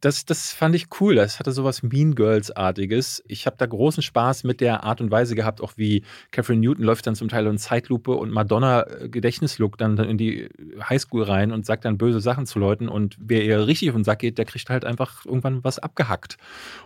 [0.00, 1.14] das, das fand ich cool.
[1.14, 3.22] Das hatte sowas Mean Girls-artiges.
[3.26, 6.84] Ich habe da großen Spaß mit der Art und Weise gehabt, auch wie Catherine Newton
[6.84, 10.48] läuft dann zum Teil in Zeitlupe und Madonna äh, Gedächtnislook dann in die
[10.88, 14.04] Highschool rein und sagt dann böse Sachen zu Leuten und wer ihr richtig auf den
[14.04, 16.36] Sack geht, der kriegt halt einfach irgendwann was abgehackt.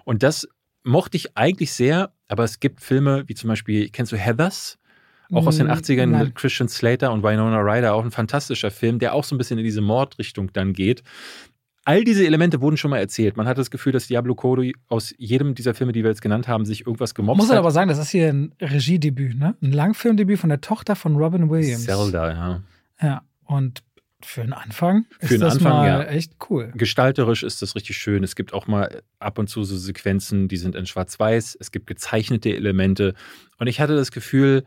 [0.04, 0.48] Und das
[0.82, 4.78] mochte ich eigentlich sehr, aber es gibt Filme wie zum Beispiel, kennst du Heathers?
[5.32, 6.26] Auch aus den Mm, 80ern nein.
[6.26, 9.58] mit Christian Slater und Winona Ryder, auch ein fantastischer Film, der auch so ein bisschen
[9.58, 11.02] in diese Mordrichtung dann geht.
[11.84, 13.36] All diese Elemente wurden schon mal erzählt.
[13.36, 16.48] Man hat das Gefühl, dass Diablo Cody aus jedem dieser Filme, die wir jetzt genannt
[16.48, 17.56] haben, sich irgendwas Muss man hat.
[17.56, 19.54] aber sagen, das ist hier ein Regiedebüt, ne?
[19.62, 21.84] Ein Langfilmdebüt von der Tochter von Robin Williams.
[21.84, 22.62] Zelda, ja.
[23.02, 23.22] Ja.
[23.44, 23.82] Und
[24.22, 26.04] Für einen Anfang ist Für einen das Anfang, mal ja.
[26.04, 26.72] echt cool.
[26.74, 28.24] Gestalterisch ist das richtig schön.
[28.24, 31.58] Es gibt auch mal ab und zu so Sequenzen, die sind in Schwarz-Weiß.
[31.60, 33.12] Es gibt gezeichnete Elemente.
[33.58, 34.64] Und ich hatte das Gefühl,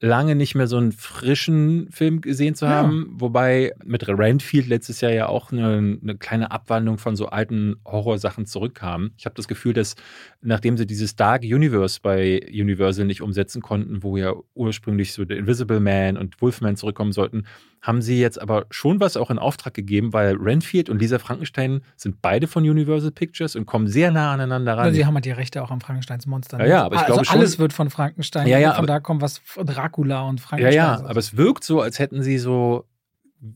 [0.00, 2.72] lange nicht mehr so einen frischen Film gesehen zu Ja.
[2.72, 3.06] haben.
[3.12, 8.44] Wobei mit Renfield letztes Jahr ja auch eine, eine kleine Abwandlung von so alten Horrorsachen
[8.46, 9.12] zurückkam.
[9.16, 9.94] Ich habe das Gefühl, dass
[10.42, 15.38] nachdem sie dieses Dark Universe bei Universal nicht umsetzen konnten, wo ja ursprünglich so der
[15.38, 17.44] Invisible Man und Wolfman zurückkommen sollten,
[17.84, 21.82] haben sie jetzt aber schon was auch in Auftrag gegeben, weil Renfield und Lisa Frankenstein
[21.96, 24.84] sind beide von Universal Pictures und kommen sehr nah aneinander ran.
[24.86, 26.58] Also sie haben halt die Rechte auch am Frankensteins Monster.
[26.60, 28.46] Ja, ja, aber ich also glaube schon- alles wird von Frankenstein.
[28.46, 30.74] Ja, ja, von aber- da kommt was von Dracula und Ja, Frankenstein.
[30.74, 31.04] ja, so.
[31.04, 32.86] aber es wirkt so, als hätten sie so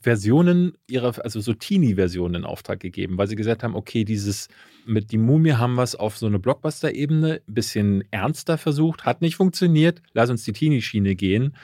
[0.03, 4.49] Versionen ihrer, also so Teenie-Versionen in Auftrag gegeben, weil sie gesagt haben, okay, dieses
[4.87, 9.23] mit die Mumie haben wir es auf so eine Blockbuster-Ebene ein bisschen ernster versucht, hat
[9.23, 11.55] nicht funktioniert, lass uns die Teenie-Schiene gehen.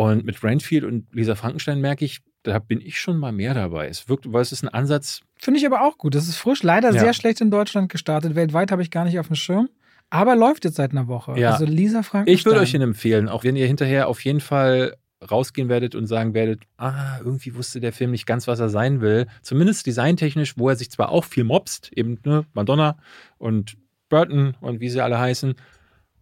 [0.00, 3.86] Und mit Renfield und Lisa Frankenstein merke ich, da bin ich schon mal mehr dabei.
[3.88, 6.14] Es wirkt, weil es ist ein Ansatz, Finde ich aber auch gut.
[6.14, 6.62] Das ist frisch.
[6.62, 7.00] Leider Ja.
[7.00, 8.34] sehr schlecht in Deutschland gestartet.
[8.34, 9.68] Weltweit habe ich gar nicht auf dem Schirm.
[10.10, 11.38] Aber läuft jetzt seit einer Woche.
[11.38, 11.52] Ja.
[11.52, 12.34] Also Lisa Frankenstein.
[12.34, 14.96] Ich würde euch den empfehlen, auch wenn ihr hinterher auf jeden Fall
[15.30, 19.00] rausgehen werdet und sagen werdet, ah, irgendwie wusste der Film nicht ganz, was er sein
[19.00, 19.26] will.
[19.42, 22.96] Zumindest designtechnisch, wo er sich zwar auch viel mobst, eben ne, Madonna
[23.38, 23.76] und
[24.08, 25.54] Burton und wie sie alle heißen,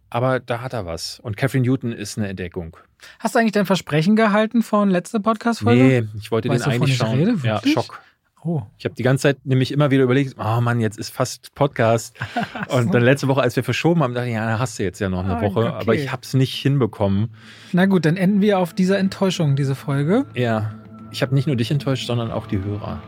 [0.09, 1.19] aber da hat er was.
[1.19, 2.75] Und Catherine Newton ist eine Entdeckung.
[3.19, 5.83] Hast du eigentlich dein Versprechen gehalten von letzter Podcast-Folge?
[5.83, 7.17] Nee, ich wollte Weißt den eigentlich ich schauen.
[7.19, 7.35] rede?
[7.43, 7.61] ja?
[7.65, 8.01] Schock.
[8.41, 8.61] Oh.
[8.77, 12.17] Ich habe die ganze Zeit nämlich immer wieder überlegt, oh Mann, jetzt ist fast Podcast.
[12.69, 14.99] Und dann letzte Woche, als wir verschoben haben, dachte ich, ja, da hast du jetzt
[14.99, 15.59] ja noch eine Ah, Woche.
[15.59, 15.75] okay.
[15.81, 17.33] Aber ich habe es nicht hinbekommen.
[17.73, 20.25] Na gut, dann enden wir auf dieser Enttäuschung, diese Folge.
[20.35, 20.73] Ja,
[21.11, 23.01] ich habe nicht nur dich enttäuscht, sondern auch die Hörer.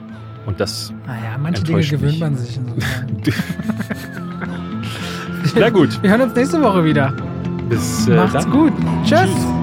[0.46, 2.20] Und das, Naja, manche Dinge gewöhnt mich.
[2.20, 2.58] man sich.
[2.58, 3.22] Insofern.
[5.56, 7.14] na gut, Wir hören uns nächste Woche wieder.
[7.70, 8.52] bis äh, Macht's dann.
[8.52, 8.74] gut.
[9.06, 9.20] Tschüss.
[9.22, 9.61] Tschüss.